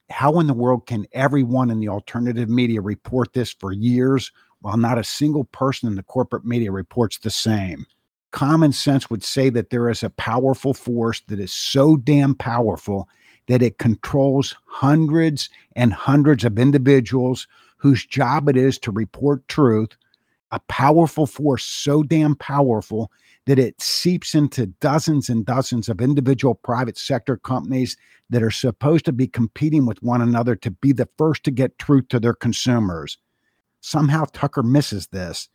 How 0.09 0.41
in 0.41 0.47
the 0.47 0.55
world 0.55 0.87
can 0.87 1.07
everyone 1.13 1.69
in 1.71 1.79
the 1.79 1.91
alternative 1.91 2.49
media 2.49 2.81
report 2.81 3.35
this 3.35 3.53
for 3.53 3.73
years 3.73 4.33
while 4.63 4.79
not 4.79 4.97
a 4.97 5.05
single 5.05 5.45
person 5.45 5.87
in 5.87 5.95
the 5.95 6.03
corporate 6.03 6.47
media 6.47 6.73
reports 6.73 7.19
the 7.19 7.29
same? 7.29 7.85
Common 8.31 8.73
sense 8.73 9.11
would 9.11 9.23
say 9.23 9.51
that 9.51 9.69
there 9.69 9.91
is 9.91 10.03
a 10.03 10.09
powerful 10.09 10.73
force 10.73 11.21
that 11.27 11.39
is 11.39 11.53
so 11.53 11.99
damn 11.99 12.35
powerful 12.35 13.07
that 13.49 13.61
it 13.61 13.77
controls 13.77 14.57
hundreds 14.65 15.51
and 15.77 15.93
hundreds 15.93 16.47
of 16.47 16.59
individuals 16.59 17.47
whose 17.77 18.07
job 18.07 18.49
it 18.49 18.57
is 18.57 18.79
to 18.79 18.91
report 18.91 19.47
truth, 19.49 19.99
a 20.51 20.61
powerful 20.61 21.27
force 21.27 21.63
so 21.63 22.03
damn 22.03 22.35
powerful 22.37 23.13
that 23.49 23.59
it 23.59 23.81
seeps 23.81 24.35
into 24.35 24.67
dozens 24.67 25.31
and 25.31 25.47
dozens 25.47 25.89
of 25.89 26.03
individual 26.03 26.55
private 26.55 26.99
sector 26.99 27.39
companies 27.39 27.97
that 28.29 28.43
are 28.43 28.51
supposed 28.51 29.07
to 29.07 29.13
be 29.13 29.27
competing 29.27 29.87
with 29.87 30.03
one 30.03 30.21
another 30.21 30.55
to 30.55 30.71
be 30.71 30.93
the 30.93 31.09
first 31.17 31.45
to 31.45 31.51
get 31.51 31.79
truth 31.79 32.07
to 32.09 32.21
their 32.21 32.35
consumers. 32.35 33.17
Somehow 33.81 34.27
Tucker 34.35 34.63
misses 34.63 35.07
this. 35.07 35.49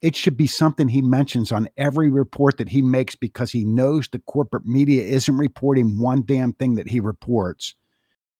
It 0.00 0.14
should 0.14 0.36
be 0.36 0.46
something 0.46 0.86
he 0.86 1.02
mentions 1.02 1.50
on 1.50 1.68
every 1.76 2.08
report 2.08 2.56
that 2.58 2.68
he 2.68 2.82
makes 2.82 3.16
because 3.16 3.50
he 3.50 3.64
knows 3.64 4.06
the 4.06 4.20
corporate 4.20 4.64
media 4.64 5.02
isn't 5.02 5.36
reporting 5.36 5.98
one 5.98 6.22
damn 6.24 6.52
thing 6.52 6.76
that 6.76 6.88
he 6.88 7.00
reports. 7.00 7.74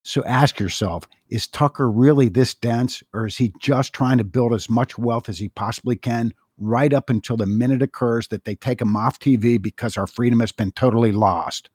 So 0.05 0.23
ask 0.23 0.61
yourself 0.61 1.09
is 1.31 1.49
Tucker 1.49 1.91
really 1.91 2.29
this 2.29 2.55
dense, 2.55 3.03
or 3.13 3.27
is 3.27 3.37
he 3.37 3.53
just 3.59 3.93
trying 3.93 4.19
to 4.19 4.25
build 4.25 4.55
as 4.55 4.71
much 4.71 4.97
wealth 4.97 5.29
as 5.29 5.41
he 5.41 5.49
possibly 5.49 5.97
can 5.97 6.33
right 6.61 6.93
up 6.93 7.11
until 7.11 7.37
the 7.37 7.47
minute 7.47 7.83
occurs 7.83 8.29
that 8.29 8.45
they 8.45 8.55
take 8.55 8.79
them 8.79 8.97
off 8.97 9.19
TV 9.19 9.61
because 9.61 9.97
our 9.97 10.07
freedom 10.07 10.41
has 10.41 10.53
been 10.53 10.71
totally 10.73 11.11
lost. 11.11 11.71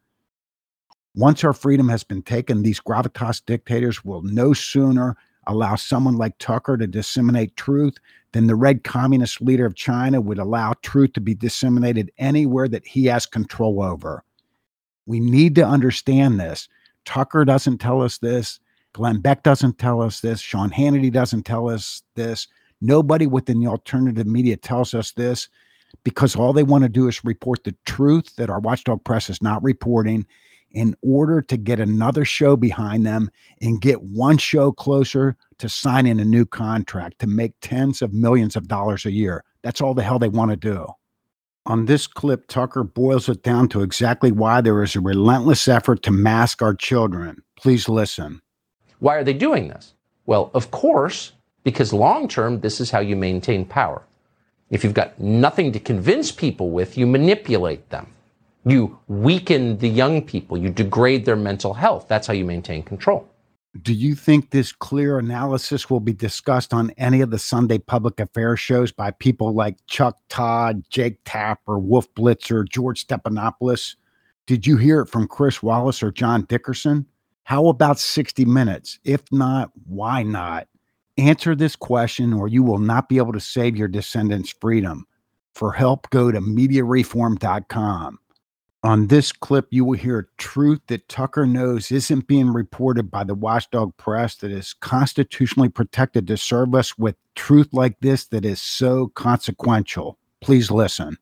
Once 1.16 1.44
our 1.44 1.54
freedom 1.54 1.90
has 1.90 2.04
been 2.04 2.22
taken, 2.22 2.62
these 2.62 2.80
gravitas 2.80 3.42
dictators 3.46 4.06
will 4.06 4.22
no 4.22 4.54
sooner 4.54 5.18
allow 5.48 5.76
someone 5.76 6.18
like 6.18 6.38
Tucker 6.40 6.78
to 6.78 6.88
disseminate 6.88 7.56
truth 7.56 7.96
than 8.32 8.48
the 8.48 8.56
red 8.56 8.84
communist 8.84 9.42
leader 9.42 9.66
of 9.66 9.76
China 9.76 10.20
would 10.20 10.40
allow 10.40 10.74
truth 10.82 11.14
to 11.14 11.22
be 11.22 11.34
disseminated 11.34 12.12
anywhere 12.18 12.68
that 12.68 12.86
he 12.86 13.06
has 13.06 13.26
control 13.26 13.82
over. 13.82 14.24
We 15.06 15.20
need 15.20 15.56
to 15.56 15.66
understand 15.66 16.40
this. 16.40 16.68
Tucker 17.06 17.46
doesn't 17.46 17.78
tell 17.78 18.02
us 18.02 18.18
this. 18.18 18.60
Glenn 18.94 19.20
Beck 19.20 19.44
doesn't 19.44 19.78
tell 19.78 20.02
us 20.02 20.22
this. 20.22 20.40
Sean 20.40 20.70
Hannity 20.70 21.12
doesn't 21.12 21.44
tell 21.44 21.70
us 21.70 22.02
this. 22.16 22.48
Nobody 22.82 23.28
within 23.28 23.60
the 23.60 23.68
alternative 23.68 24.28
media 24.28 24.58
tells 24.58 24.94
us 24.94 25.12
this 25.12 25.50
because 26.04 26.36
all 26.36 26.54
they 26.54 26.64
want 26.64 26.84
to 26.84 26.90
do 26.90 27.08
is 27.08 27.24
report 27.24 27.64
the 27.64 27.76
truth 27.86 28.36
that 28.36 28.50
our 28.50 28.60
watchdog 28.60 29.04
press 29.04 29.30
is 29.30 29.42
not 29.42 29.64
reporting 29.64 30.26
in 30.72 30.96
order 31.02 31.42
to 31.42 31.56
get 31.56 31.80
another 31.80 32.26
show 32.26 32.58
behind 32.58 33.06
them 33.06 33.32
and 33.62 33.82
get 33.82 34.04
one 34.04 34.38
show 34.38 34.74
closer 34.74 35.38
to 35.58 35.70
signing 35.70 36.20
a 36.20 36.26
new 36.26 36.46
contract 36.46 37.20
to 37.20 37.28
make 37.28 37.54
tens 37.62 38.02
of 38.02 38.14
millions 38.14 38.58
of 38.58 38.68
dollars 38.68 39.06
a 39.06 39.12
year. 39.12 39.44
That's 39.64 39.80
all 39.80 39.94
the 39.94 40.04
hell 40.04 40.20
they 40.20 40.28
want 40.28 40.52
to 40.52 40.58
do. 40.58 40.86
On 41.66 41.86
this 41.86 42.06
clip, 42.06 42.48
Tucker 42.48 42.84
boils 42.84 43.28
it 43.30 43.42
down 43.42 43.70
to 43.70 43.82
exactly 43.82 44.32
why 44.32 44.62
there 44.62 44.84
is 44.84 44.96
a 44.96 45.02
relentless 45.02 45.68
effort 45.68 46.04
to 46.04 46.12
mask 46.12 46.62
our 46.62 46.76
children. 46.76 47.42
Please 47.56 47.90
listen. 47.90 48.42
Why 49.00 49.16
are 49.16 49.24
they 49.24 49.34
doing 49.34 49.70
this? 49.70 49.94
Well, 50.26 50.52
of 50.54 50.72
course, 50.72 51.32
because 51.66 51.92
long 51.92 52.30
term, 52.30 52.62
this 52.62 52.80
is 52.80 52.90
how 52.90 53.00
you 53.00 53.18
maintain 53.18 53.66
power. 53.66 54.04
If 54.70 54.84
you've 54.84 54.94
got 54.94 55.20
nothing 55.20 55.74
to 55.74 55.80
convince 55.80 56.32
people 56.32 56.70
with, 56.70 56.98
you 56.98 57.06
manipulate 57.06 57.90
them. 57.90 58.08
You 58.66 58.98
weaken 59.08 59.78
the 59.80 59.90
young 59.90 60.22
people. 60.22 60.58
You 60.58 60.70
degrade 60.70 61.26
their 61.26 61.36
mental 61.36 61.74
health. 61.74 62.08
That's 62.08 62.28
how 62.28 62.34
you 62.34 62.46
maintain 62.46 62.84
control. 62.84 63.28
Do 63.82 63.94
you 63.94 64.16
think 64.16 64.50
this 64.52 64.72
clear 64.72 65.20
analysis 65.20 65.90
will 65.90 66.00
be 66.00 66.14
discussed 66.14 66.74
on 66.74 66.92
any 66.92 67.22
of 67.22 67.30
the 67.30 67.40
Sunday 67.40 67.78
public 67.78 68.20
affairs 68.20 68.60
shows 68.60 68.92
by 68.92 69.12
people 69.12 69.54
like 69.54 69.78
Chuck 69.88 70.18
Todd, 70.30 70.84
Jake 70.90 71.18
Tapper, 71.26 71.78
Wolf 71.78 72.12
Blitzer, 72.14 72.68
George 72.68 73.06
Stephanopoulos? 73.06 73.96
Did 74.48 74.66
you 74.66 74.78
hear 74.78 75.02
it 75.02 75.10
from 75.10 75.28
Chris 75.28 75.62
Wallace 75.62 76.02
or 76.02 76.12
John 76.12 76.44
Dickerson? 76.44 77.06
How 77.44 77.68
about 77.68 78.00
60 78.00 78.46
Minutes? 78.46 79.00
If 79.04 79.22
not, 79.32 79.72
why 79.86 80.24
not? 80.24 80.68
Answer 81.18 81.56
this 81.56 81.76
question, 81.76 82.34
or 82.34 82.48
you 82.48 82.62
will 82.62 82.80
not 82.80 83.08
be 83.08 83.18
able 83.18 83.34
to 83.34 83.40
save 83.40 83.78
your 83.78 83.88
descendants' 83.88 84.54
freedom. 84.60 85.06
For 85.54 85.72
help, 85.72 86.10
go 86.10 86.32
to 86.32 86.42
mediareform.com. 86.42 88.20
On 88.84 89.08
this 89.08 89.32
clip, 89.32 89.68
you 89.72 89.84
will 89.86 89.98
hear 89.98 90.30
truth 90.38 90.82
that 90.88 91.08
Tucker 91.08 91.48
knows 91.48 91.92
isn't 91.92 92.28
being 92.28 92.54
reported 92.54 93.10
by 93.10 93.24
the 93.24 93.34
watchdog 93.34 93.96
press 93.98 94.36
that 94.36 94.52
is 94.52 94.74
constitutionally 94.74 95.70
protected 95.70 96.28
to 96.28 96.38
serve 96.38 96.76
us 96.76 96.98
with 96.98 97.16
truth 97.34 97.70
like 97.72 98.00
this 98.02 98.28
that 98.28 98.46
is 98.46 98.62
so 98.62 99.08
consequential. 99.16 100.20
Please 100.42 100.70
listen. 100.70 101.18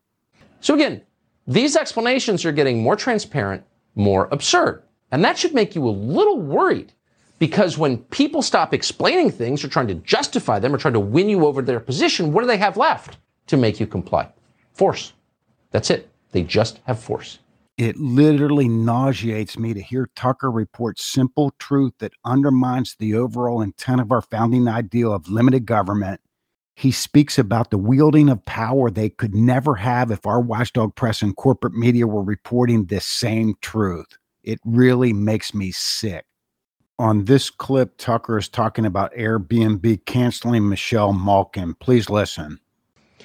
So, 0.59 0.73
again, 0.73 1.03
these 1.47 1.77
explanations 1.77 2.43
are 2.43 2.51
getting 2.51 2.81
more 2.81 2.95
transparent, 2.95 3.63
more 3.95 4.27
absurd. 4.31 4.83
And 5.11 5.23
that 5.23 5.37
should 5.37 5.53
make 5.53 5.75
you 5.75 5.87
a 5.87 5.91
little 5.91 6.41
worried 6.41 6.91
because 7.39 7.77
when 7.77 7.97
people 7.97 8.41
stop 8.41 8.73
explaining 8.73 9.31
things 9.31 9.63
or 9.63 9.67
trying 9.67 9.87
to 9.87 9.95
justify 9.95 10.59
them 10.59 10.73
or 10.73 10.77
trying 10.77 10.93
to 10.93 10.99
win 10.99 11.29
you 11.29 11.45
over 11.45 11.61
their 11.61 11.79
position, 11.79 12.31
what 12.31 12.41
do 12.41 12.47
they 12.47 12.57
have 12.57 12.77
left 12.77 13.17
to 13.47 13.57
make 13.57 13.79
you 13.79 13.87
comply? 13.87 14.29
Force. 14.73 15.13
That's 15.71 15.89
it. 15.89 16.09
They 16.31 16.43
just 16.43 16.79
have 16.85 16.99
force. 16.99 17.39
It 17.77 17.97
literally 17.97 18.67
nauseates 18.67 19.57
me 19.57 19.73
to 19.73 19.81
hear 19.81 20.09
Tucker 20.15 20.51
report 20.51 20.99
simple 20.99 21.53
truth 21.57 21.93
that 21.99 22.13
undermines 22.23 22.95
the 22.99 23.15
overall 23.15 23.61
intent 23.61 23.99
of 23.99 24.11
our 24.11 24.21
founding 24.21 24.67
ideal 24.67 25.11
of 25.11 25.27
limited 25.27 25.65
government. 25.65 26.21
He 26.75 26.91
speaks 26.91 27.39
about 27.39 27.71
the 27.71 27.77
wielding 27.77 28.29
of 28.29 28.45
power 28.45 28.89
they 28.89 29.09
could 29.09 29.33
never 29.33 29.75
have 29.75 30.11
if 30.11 30.25
our 30.25 30.39
watchdog 30.39 30.95
press 30.95 31.21
and 31.21 31.35
corporate 31.35 31.73
media 31.73 32.05
were 32.05 32.23
reporting 32.23 32.85
this 32.85 33.05
same 33.05 33.55
truth. 33.61 34.17
It 34.43 34.59
really 34.63 35.13
makes 35.13 35.53
me 35.53 35.71
sick. 35.71 36.25
On 36.99 37.25
this 37.25 37.49
clip, 37.49 37.97
Tucker 37.97 38.37
is 38.37 38.47
talking 38.47 38.85
about 38.85 39.13
Airbnb 39.13 40.05
canceling 40.05 40.69
Michelle 40.69 41.11
Malkin. 41.11 41.73
Please 41.75 42.09
listen. 42.09 42.59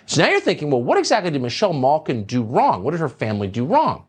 So 0.06 0.22
now 0.22 0.30
you're 0.30 0.40
thinking, 0.40 0.70
well, 0.70 0.82
what 0.82 0.96
exactly 0.96 1.30
did 1.30 1.42
Michelle 1.42 1.74
Malkin 1.74 2.24
do 2.24 2.42
wrong? 2.42 2.82
What 2.82 2.92
did 2.92 3.00
her 3.00 3.10
family 3.10 3.46
do 3.46 3.66
wrong? 3.66 4.06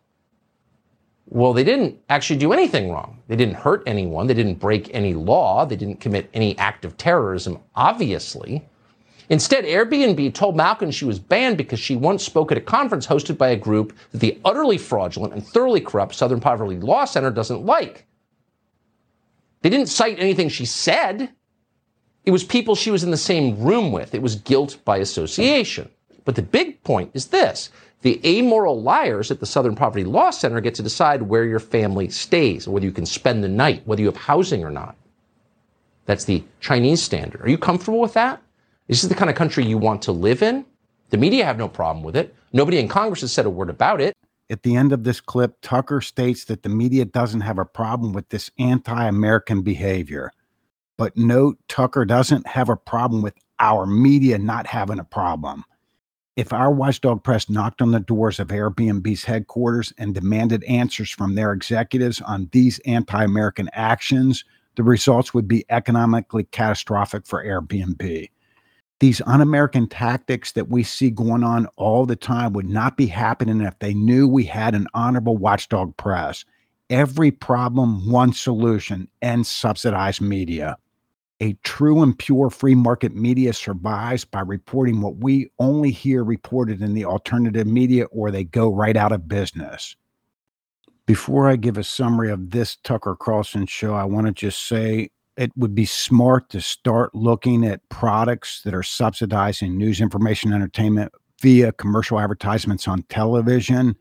Well, 1.26 1.52
they 1.52 1.66
didn't 1.66 2.00
actually 2.10 2.40
do 2.40 2.54
anything 2.54 2.90
wrong. 2.90 3.22
They 3.28 3.36
didn't 3.36 3.56
hurt 3.56 3.84
anyone. 3.86 4.28
They 4.28 4.34
didn't 4.34 4.56
break 4.56 4.90
any 4.94 5.14
law. 5.14 5.66
They 5.66 5.76
didn't 5.76 6.00
commit 6.00 6.30
any 6.34 6.58
act 6.58 6.86
of 6.86 6.96
terrorism, 6.96 7.60
obviously. 7.76 8.66
Instead, 9.28 9.66
Airbnb 9.66 10.34
told 10.34 10.56
Malkin 10.56 10.90
she 10.90 11.06
was 11.06 11.20
banned 11.20 11.58
because 11.58 11.80
she 11.80 11.96
once 11.96 12.24
spoke 12.24 12.52
at 12.52 12.58
a 12.58 12.62
conference 12.62 13.06
hosted 13.06 13.38
by 13.38 13.50
a 13.50 13.56
group 13.56 13.94
that 14.12 14.20
the 14.20 14.40
utterly 14.44 14.78
fraudulent 14.78 15.34
and 15.34 15.46
thoroughly 15.46 15.82
corrupt 15.82 16.16
Southern 16.16 16.40
Poverty 16.40 16.78
Law 16.78 17.06
Center 17.06 17.30
doesn't 17.30 17.64
like. 17.64 18.08
They 19.62 19.70
didn't 19.70 19.88
cite 19.88 20.20
anything 20.20 20.50
she 20.50 20.66
said. 20.66 21.30
It 22.26 22.32
was 22.32 22.44
people 22.44 22.76
she 22.76 22.92
was 22.92 23.04
in 23.04 23.12
the 23.12 23.18
same 23.18 23.60
room 23.60 23.92
with. 23.92 24.14
It 24.14 24.22
was 24.22 24.36
guilt 24.36 24.78
by 24.86 24.98
association. 24.98 25.90
But 26.26 26.36
the 26.36 26.42
big 26.42 26.84
point 26.84 27.12
is 27.14 27.28
this 27.28 27.72
the 28.02 28.22
amoral 28.26 28.82
liars 28.82 29.30
at 29.30 29.40
the 29.40 29.46
Southern 29.46 29.76
Poverty 29.76 30.06
Law 30.06 30.30
Center 30.30 30.62
get 30.62 30.76
to 30.76 30.84
decide 30.84 31.22
where 31.22 31.44
your 31.44 31.60
family 31.60 32.10
stays, 32.10 32.68
whether 32.68 32.86
you 32.86 32.92
can 32.94 33.06
spend 33.06 33.44
the 33.44 33.50
night, 33.50 33.82
whether 33.86 34.02
you 34.02 34.08
have 34.08 34.16
housing 34.16 34.64
or 34.64 34.72
not. 34.72 34.96
That's 36.06 36.24
the 36.24 36.44
Chinese 36.62 37.04
standard. 37.04 37.42
Are 37.42 37.50
you 37.50 37.58
comfortable 37.58 38.00
with 38.00 38.14
that? 38.14 38.42
Is 38.88 39.02
This 39.02 39.10
the 39.10 39.16
kind 39.16 39.30
of 39.30 39.36
country 39.36 39.66
you 39.66 39.78
want 39.78 40.02
to 40.04 40.12
live 40.12 40.42
in? 40.42 40.66
The 41.10 41.18
media 41.18 41.46
have 41.46 41.58
no 41.58 41.68
problem 41.68 42.04
with 42.04 42.16
it. 42.16 42.34
Nobody 42.54 42.80
in 42.80 42.88
Congress 42.88 43.22
has 43.22 43.32
said 43.32 43.46
a 43.46 43.50
word 43.50 43.70
about 43.70 44.02
it. 44.02 44.16
At 44.52 44.64
the 44.64 44.76
end 44.76 44.92
of 44.92 45.04
this 45.04 45.22
clip, 45.22 45.58
Tucker 45.62 46.02
states 46.02 46.46
that 46.46 46.64
the 46.64 46.70
media 46.70 47.06
doesn't 47.06 47.42
have 47.42 47.60
a 47.60 47.66
problem 47.66 48.14
with 48.14 48.30
this 48.30 48.50
anti 48.58 49.08
American 49.08 49.62
behavior. 49.62 50.32
But 50.98 51.16
note, 51.16 51.58
Tucker 51.68 52.04
doesn't 52.04 52.48
have 52.48 52.68
a 52.68 52.76
problem 52.76 53.22
with 53.22 53.36
our 53.60 53.86
media 53.86 54.38
not 54.38 54.66
having 54.66 55.00
a 55.00 55.04
problem. 55.04 55.64
If 56.36 56.52
our 56.52 56.72
watchdog 56.72 57.24
press 57.24 57.50
knocked 57.50 57.82
on 57.82 57.92
the 57.92 58.00
doors 58.00 58.40
of 58.40 58.48
Airbnb's 58.48 59.26
headquarters 59.26 59.94
and 59.98 60.16
demanded 60.16 60.64
answers 60.64 61.12
from 61.12 61.36
their 61.36 61.52
executives 61.52 62.22
on 62.22 62.50
these 62.52 62.80
anti 62.86 63.24
American 63.24 63.70
actions, 63.74 64.46
the 64.76 64.84
results 64.84 65.34
would 65.34 65.48
be 65.48 65.66
economically 65.70 66.46
catastrophic 66.46 67.28
for 67.28 67.44
Airbnb. 67.44 68.30
These 69.00 69.22
un 69.26 69.40
American 69.40 69.88
tactics 69.88 70.52
that 70.54 70.68
we 70.68 70.84
see 70.84 71.10
going 71.10 71.44
on 71.44 71.68
all 71.78 72.06
the 72.06 72.18
time 72.18 72.52
would 72.54 72.68
not 72.68 72.98
be 72.98 73.08
happening 73.08 73.62
if 73.62 73.80
they 73.80 73.94
knew 73.94 74.28
we 74.28 74.44
had 74.44 74.76
an 74.76 74.88
honorable 74.94 75.38
watchdog 75.38 75.96
press. 75.96 76.44
Every 76.90 77.32
problem, 77.32 78.12
one 78.12 78.34
solution, 78.34 79.08
and 79.22 79.48
subsidized 79.48 80.22
media. 80.22 80.78
A 81.40 81.54
true 81.64 82.04
and 82.04 82.18
pure 82.18 82.50
free 82.50 82.76
market 82.76 83.16
media 83.16 83.54
survives 83.54 84.26
by 84.26 84.42
reporting 84.42 85.00
what 85.00 85.16
we 85.18 85.50
only 85.60 85.92
hear 85.92 86.22
reported 86.26 86.82
in 86.82 86.94
the 86.94 87.06
alternative 87.06 87.68
media, 87.68 88.06
or 88.06 88.32
they 88.32 88.44
go 88.44 88.74
right 88.74 88.98
out 88.98 89.14
of 89.14 89.30
business. 89.30 89.96
Before 91.06 91.50
I 91.50 91.56
give 91.56 91.78
a 91.78 91.84
summary 91.84 92.30
of 92.30 92.50
this 92.50 92.76
Tucker 92.76 93.16
Carlson 93.16 93.66
show, 93.66 93.94
I 93.94 94.04
want 94.04 94.28
to 94.28 94.34
just 94.34 94.68
say 94.68 95.10
it 95.40 95.54
would 95.56 95.74
be 95.74 95.86
smart 95.86 96.50
to 96.50 96.60
start 96.60 97.16
looking 97.16 97.66
at 97.66 97.88
products 97.88 98.62
that 98.64 98.74
are 98.74 98.84
subsidizing 98.84 99.78
news, 99.78 100.02
information, 100.02 100.52
entertainment 100.52 101.14
via 101.42 101.72
commercial 101.72 102.20
advertisements 102.20 102.90
on 102.90 103.04
television 103.04 103.96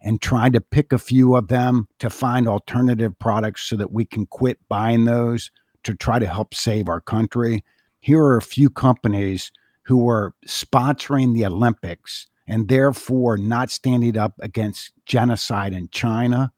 and 0.00 0.22
trying 0.22 0.52
to 0.52 0.60
pick 0.60 0.92
a 0.92 0.98
few 0.98 1.34
of 1.34 1.48
them 1.48 1.88
to 1.98 2.08
find 2.08 2.46
alternative 2.46 3.18
products 3.18 3.64
so 3.64 3.74
that 3.74 3.90
we 3.90 4.04
can 4.04 4.24
quit 4.26 4.60
buying 4.68 5.04
those 5.04 5.50
to 5.82 5.96
try 5.96 6.20
to 6.20 6.28
help 6.28 6.54
save 6.54 6.88
our 6.88 7.00
country. 7.00 7.64
Here 7.98 8.22
are 8.22 8.36
a 8.36 8.42
few 8.42 8.70
companies 8.70 9.50
who 9.82 10.08
are 10.08 10.32
sponsoring 10.46 11.34
the 11.34 11.44
Olympics 11.44 12.28
and 12.46 12.68
therefore 12.68 13.36
not 13.36 13.68
standing 13.68 14.16
up 14.16 14.34
against 14.40 14.92
genocide 15.06 15.72
in 15.72 15.88
China. 15.88 16.52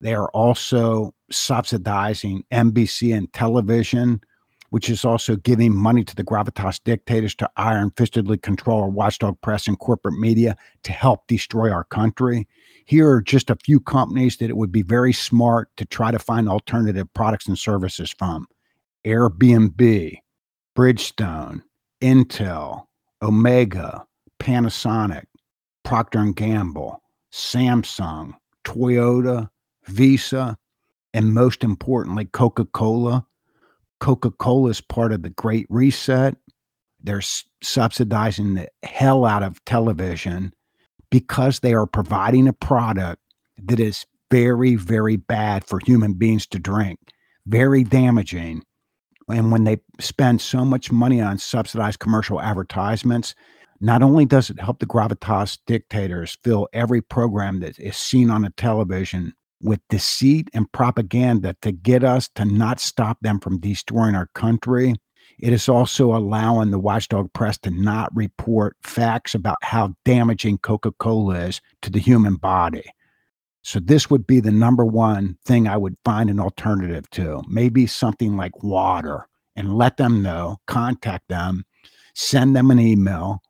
They 0.00 0.14
are 0.14 0.30
also 0.30 1.14
subsidizing 1.30 2.44
NBC 2.50 3.16
and 3.16 3.32
television, 3.32 4.20
which 4.70 4.88
is 4.88 5.04
also 5.04 5.36
giving 5.36 5.76
money 5.76 6.04
to 6.04 6.16
the 6.16 6.24
gravitas 6.24 6.80
dictators 6.82 7.34
to 7.36 7.50
iron 7.56 7.90
fistedly 7.92 8.40
control 8.40 8.82
our 8.82 8.88
watchdog 8.88 9.40
press 9.42 9.66
and 9.66 9.78
corporate 9.78 10.18
media 10.18 10.56
to 10.84 10.92
help 10.92 11.26
destroy 11.26 11.70
our 11.70 11.84
country. 11.84 12.48
Here 12.86 13.10
are 13.10 13.20
just 13.20 13.50
a 13.50 13.58
few 13.64 13.78
companies 13.78 14.38
that 14.38 14.50
it 14.50 14.56
would 14.56 14.72
be 14.72 14.82
very 14.82 15.12
smart 15.12 15.68
to 15.76 15.84
try 15.84 16.10
to 16.10 16.18
find 16.18 16.48
alternative 16.48 17.12
products 17.14 17.46
and 17.46 17.58
services 17.58 18.10
from 18.10 18.46
Airbnb, 19.04 20.18
Bridgestone, 20.76 21.62
Intel, 22.00 22.86
Omega, 23.22 24.06
Panasonic, 24.38 25.24
Procter 25.84 26.24
& 26.24 26.34
Gamble, 26.34 27.02
Samsung, 27.32 28.34
Toyota, 28.64 29.48
Visa, 29.90 30.56
and 31.12 31.34
most 31.34 31.64
importantly, 31.64 32.26
Coca-Cola. 32.26 33.26
Coca-Cola 33.98 34.70
is 34.70 34.80
part 34.80 35.12
of 35.12 35.22
the 35.22 35.30
Great 35.30 35.66
Reset. 35.68 36.36
They're 37.02 37.22
subsidizing 37.62 38.54
the 38.54 38.68
hell 38.82 39.24
out 39.24 39.42
of 39.42 39.64
television 39.64 40.52
because 41.10 41.60
they 41.60 41.74
are 41.74 41.86
providing 41.86 42.46
a 42.46 42.52
product 42.52 43.20
that 43.64 43.80
is 43.80 44.06
very, 44.30 44.76
very 44.76 45.16
bad 45.16 45.64
for 45.64 45.80
human 45.84 46.14
beings 46.14 46.46
to 46.46 46.58
drink, 46.58 46.98
very 47.46 47.82
damaging. 47.82 48.62
And 49.28 49.50
when 49.50 49.64
they 49.64 49.78
spend 49.98 50.40
so 50.40 50.64
much 50.64 50.92
money 50.92 51.20
on 51.20 51.38
subsidized 51.38 51.98
commercial 51.98 52.40
advertisements, 52.40 53.34
not 53.80 54.02
only 54.02 54.24
does 54.24 54.50
it 54.50 54.60
help 54.60 54.78
the 54.78 54.86
gravitas 54.86 55.58
dictators 55.66 56.36
fill 56.44 56.68
every 56.72 57.00
program 57.00 57.60
that 57.60 57.78
is 57.78 57.96
seen 57.96 58.30
on 58.30 58.44
a 58.44 58.50
television 58.50 59.34
with 59.62 59.80
deceit 59.88 60.48
and 60.54 60.70
propaganda 60.72 61.56
to 61.62 61.72
get 61.72 62.04
us 62.04 62.28
to 62.34 62.44
not 62.44 62.80
stop 62.80 63.18
them 63.20 63.40
from 63.40 63.60
destroying 63.60 64.14
our 64.14 64.28
country, 64.34 64.94
it 65.38 65.52
is 65.52 65.68
also 65.68 66.14
allowing 66.14 66.70
the 66.70 66.78
watchdog 66.78 67.32
press 67.32 67.58
to 67.58 67.70
not 67.70 68.14
report 68.14 68.76
facts 68.82 69.34
about 69.34 69.56
how 69.62 69.94
damaging 70.04 70.58
Coca 70.58 70.92
Cola 70.92 71.34
is 71.46 71.60
to 71.82 71.90
the 71.90 71.98
human 71.98 72.36
body. 72.36 72.84
So, 73.62 73.78
this 73.78 74.08
would 74.08 74.26
be 74.26 74.40
the 74.40 74.50
number 74.50 74.86
one 74.86 75.36
thing 75.44 75.68
I 75.68 75.76
would 75.76 75.96
find 76.04 76.30
an 76.30 76.40
alternative 76.40 77.08
to. 77.10 77.42
Maybe 77.46 77.86
something 77.86 78.36
like 78.36 78.62
water 78.62 79.28
and 79.54 79.76
let 79.76 79.98
them 79.98 80.22
know, 80.22 80.58
contact 80.66 81.28
them, 81.28 81.64
send 82.14 82.56
them 82.56 82.70
an 82.70 82.80
email, 82.80 83.42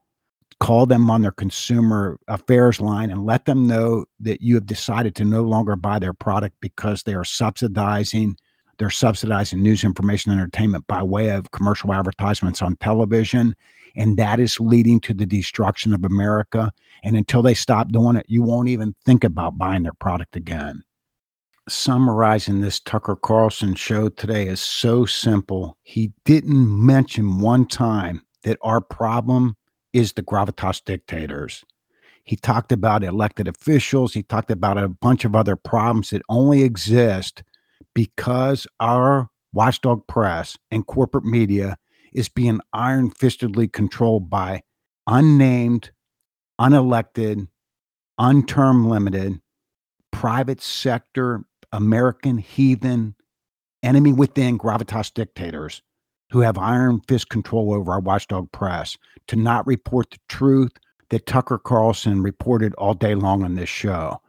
call 0.60 0.86
them 0.86 1.10
on 1.10 1.22
their 1.22 1.32
consumer 1.32 2.18
affairs 2.28 2.80
line 2.80 3.10
and 3.10 3.26
let 3.26 3.46
them 3.46 3.66
know 3.66 4.04
that 4.20 4.42
you 4.42 4.54
have 4.54 4.66
decided 4.66 5.14
to 5.16 5.24
no 5.24 5.42
longer 5.42 5.74
buy 5.74 5.98
their 5.98 6.12
product 6.12 6.54
because 6.60 7.02
they 7.02 7.14
are 7.14 7.24
subsidizing 7.24 8.36
they're 8.80 8.88
subsidizing 8.88 9.62
news, 9.62 9.84
information, 9.84 10.32
entertainment 10.32 10.86
by 10.86 11.02
way 11.02 11.28
of 11.28 11.50
commercial 11.50 11.92
advertisements 11.92 12.62
on 12.62 12.76
television. 12.76 13.54
And 13.94 14.16
that 14.16 14.40
is 14.40 14.58
leading 14.58 15.00
to 15.00 15.12
the 15.12 15.26
destruction 15.26 15.92
of 15.92 16.02
America. 16.02 16.72
And 17.04 17.14
until 17.14 17.42
they 17.42 17.52
stop 17.52 17.92
doing 17.92 18.16
it, 18.16 18.24
you 18.26 18.42
won't 18.42 18.70
even 18.70 18.94
think 19.04 19.22
about 19.22 19.58
buying 19.58 19.82
their 19.82 19.92
product 19.92 20.34
again. 20.34 20.82
Summarizing 21.68 22.62
this 22.62 22.80
Tucker 22.80 23.16
Carlson 23.16 23.74
show 23.74 24.08
today 24.08 24.46
is 24.46 24.62
so 24.62 25.04
simple. 25.04 25.76
He 25.82 26.14
didn't 26.24 26.86
mention 26.86 27.38
one 27.38 27.66
time 27.66 28.22
that 28.44 28.56
our 28.62 28.80
problem 28.80 29.56
is 29.92 30.12
the 30.12 30.22
gravitas 30.22 30.84
dictators. 30.84 31.64
He 32.24 32.36
talked 32.36 32.70
about 32.70 33.02
elected 33.02 33.48
officials. 33.48 34.14
He 34.14 34.22
talked 34.22 34.50
about 34.50 34.78
a 34.78 34.88
bunch 34.88 35.24
of 35.24 35.34
other 35.34 35.56
problems 35.56 36.10
that 36.10 36.22
only 36.28 36.62
exist 36.62 37.42
because 37.94 38.66
our 38.78 39.28
watchdog 39.52 40.06
press 40.06 40.56
and 40.70 40.86
corporate 40.86 41.24
media 41.24 41.76
is 42.12 42.28
being 42.28 42.60
iron 42.72 43.10
fistedly 43.10 43.72
controlled 43.72 44.30
by 44.30 44.62
unnamed, 45.06 45.90
unelected, 46.60 47.48
unterm 48.18 48.86
limited, 48.86 49.40
private 50.12 50.60
sector, 50.60 51.44
American 51.72 52.38
heathen, 52.38 53.14
enemy 53.82 54.12
within 54.12 54.58
gravitas 54.58 55.12
dictators 55.12 55.82
who 56.30 56.40
have 56.40 56.56
iron 56.58 57.00
fist 57.08 57.28
control 57.28 57.74
over 57.74 57.92
our 57.92 58.00
watchdog 58.00 58.50
press 58.52 58.96
to 59.26 59.36
not 59.36 59.66
report 59.66 60.10
the 60.10 60.18
truth 60.28 60.72
that 61.10 61.26
Tucker 61.26 61.58
Carlson 61.58 62.22
reported 62.22 62.72
all 62.74 62.94
day 62.94 63.14
long 63.14 63.42
on 63.42 63.56
this 63.56 63.68
show. 63.68 64.20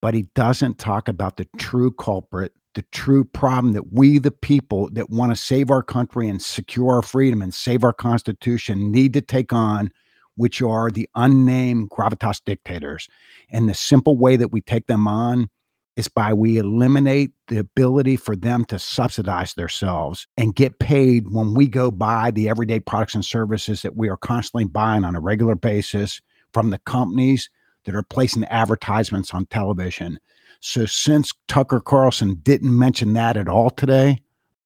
but 0.00 0.14
he 0.14 0.22
doesn't 0.34 0.78
talk 0.78 1.08
about 1.08 1.36
the 1.36 1.46
true 1.58 1.92
culprit, 1.92 2.52
the 2.74 2.82
true 2.90 3.24
problem 3.24 3.72
that 3.72 3.92
we, 3.92 4.18
the 4.18 4.32
people 4.32 4.90
that 4.90 5.10
want 5.10 5.30
to 5.30 5.36
save 5.36 5.70
our 5.70 5.82
country 5.82 6.28
and 6.28 6.42
secure 6.42 6.96
our 6.96 7.02
freedom 7.02 7.40
and 7.40 7.54
save 7.54 7.84
our 7.84 7.92
Constitution, 7.92 8.90
need 8.90 9.12
to 9.12 9.20
take 9.20 9.52
on, 9.52 9.92
which 10.34 10.60
are 10.60 10.90
the 10.90 11.08
unnamed 11.14 11.88
gravitas 11.90 12.40
dictators. 12.44 13.08
And 13.50 13.68
the 13.68 13.74
simple 13.74 14.16
way 14.16 14.36
that 14.36 14.50
we 14.50 14.60
take 14.60 14.88
them 14.88 15.06
on 15.06 15.48
is 15.96 16.08
by 16.08 16.32
we 16.32 16.56
eliminate 16.56 17.32
the 17.48 17.58
ability 17.58 18.16
for 18.16 18.34
them 18.34 18.64
to 18.64 18.78
subsidize 18.78 19.54
themselves 19.54 20.26
and 20.36 20.54
get 20.54 20.78
paid 20.78 21.30
when 21.30 21.54
we 21.54 21.66
go 21.66 21.90
buy 21.90 22.30
the 22.30 22.48
everyday 22.48 22.80
products 22.80 23.14
and 23.14 23.24
services 23.24 23.82
that 23.82 23.96
we 23.96 24.08
are 24.08 24.16
constantly 24.16 24.64
buying 24.64 25.04
on 25.04 25.14
a 25.14 25.20
regular 25.20 25.54
basis 25.54 26.20
from 26.52 26.70
the 26.70 26.78
companies 26.78 27.50
that 27.84 27.94
are 27.94 28.02
placing 28.02 28.44
advertisements 28.44 29.34
on 29.34 29.44
television. 29.46 30.18
So 30.60 30.86
since 30.86 31.32
Tucker 31.48 31.80
Carlson 31.80 32.36
didn't 32.42 32.76
mention 32.76 33.12
that 33.14 33.36
at 33.36 33.48
all 33.48 33.70
today, 33.70 34.18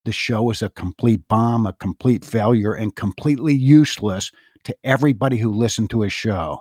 the 0.04 0.12
show 0.12 0.50
is 0.50 0.62
a 0.62 0.70
complete 0.70 1.26
bomb, 1.26 1.66
a 1.66 1.72
complete 1.72 2.24
failure, 2.24 2.74
and 2.74 2.94
completely 2.94 3.54
useless 3.54 4.30
to 4.64 4.76
everybody 4.84 5.36
who 5.36 5.50
listened 5.50 5.90
to 5.90 6.02
his 6.02 6.12
show. 6.12 6.60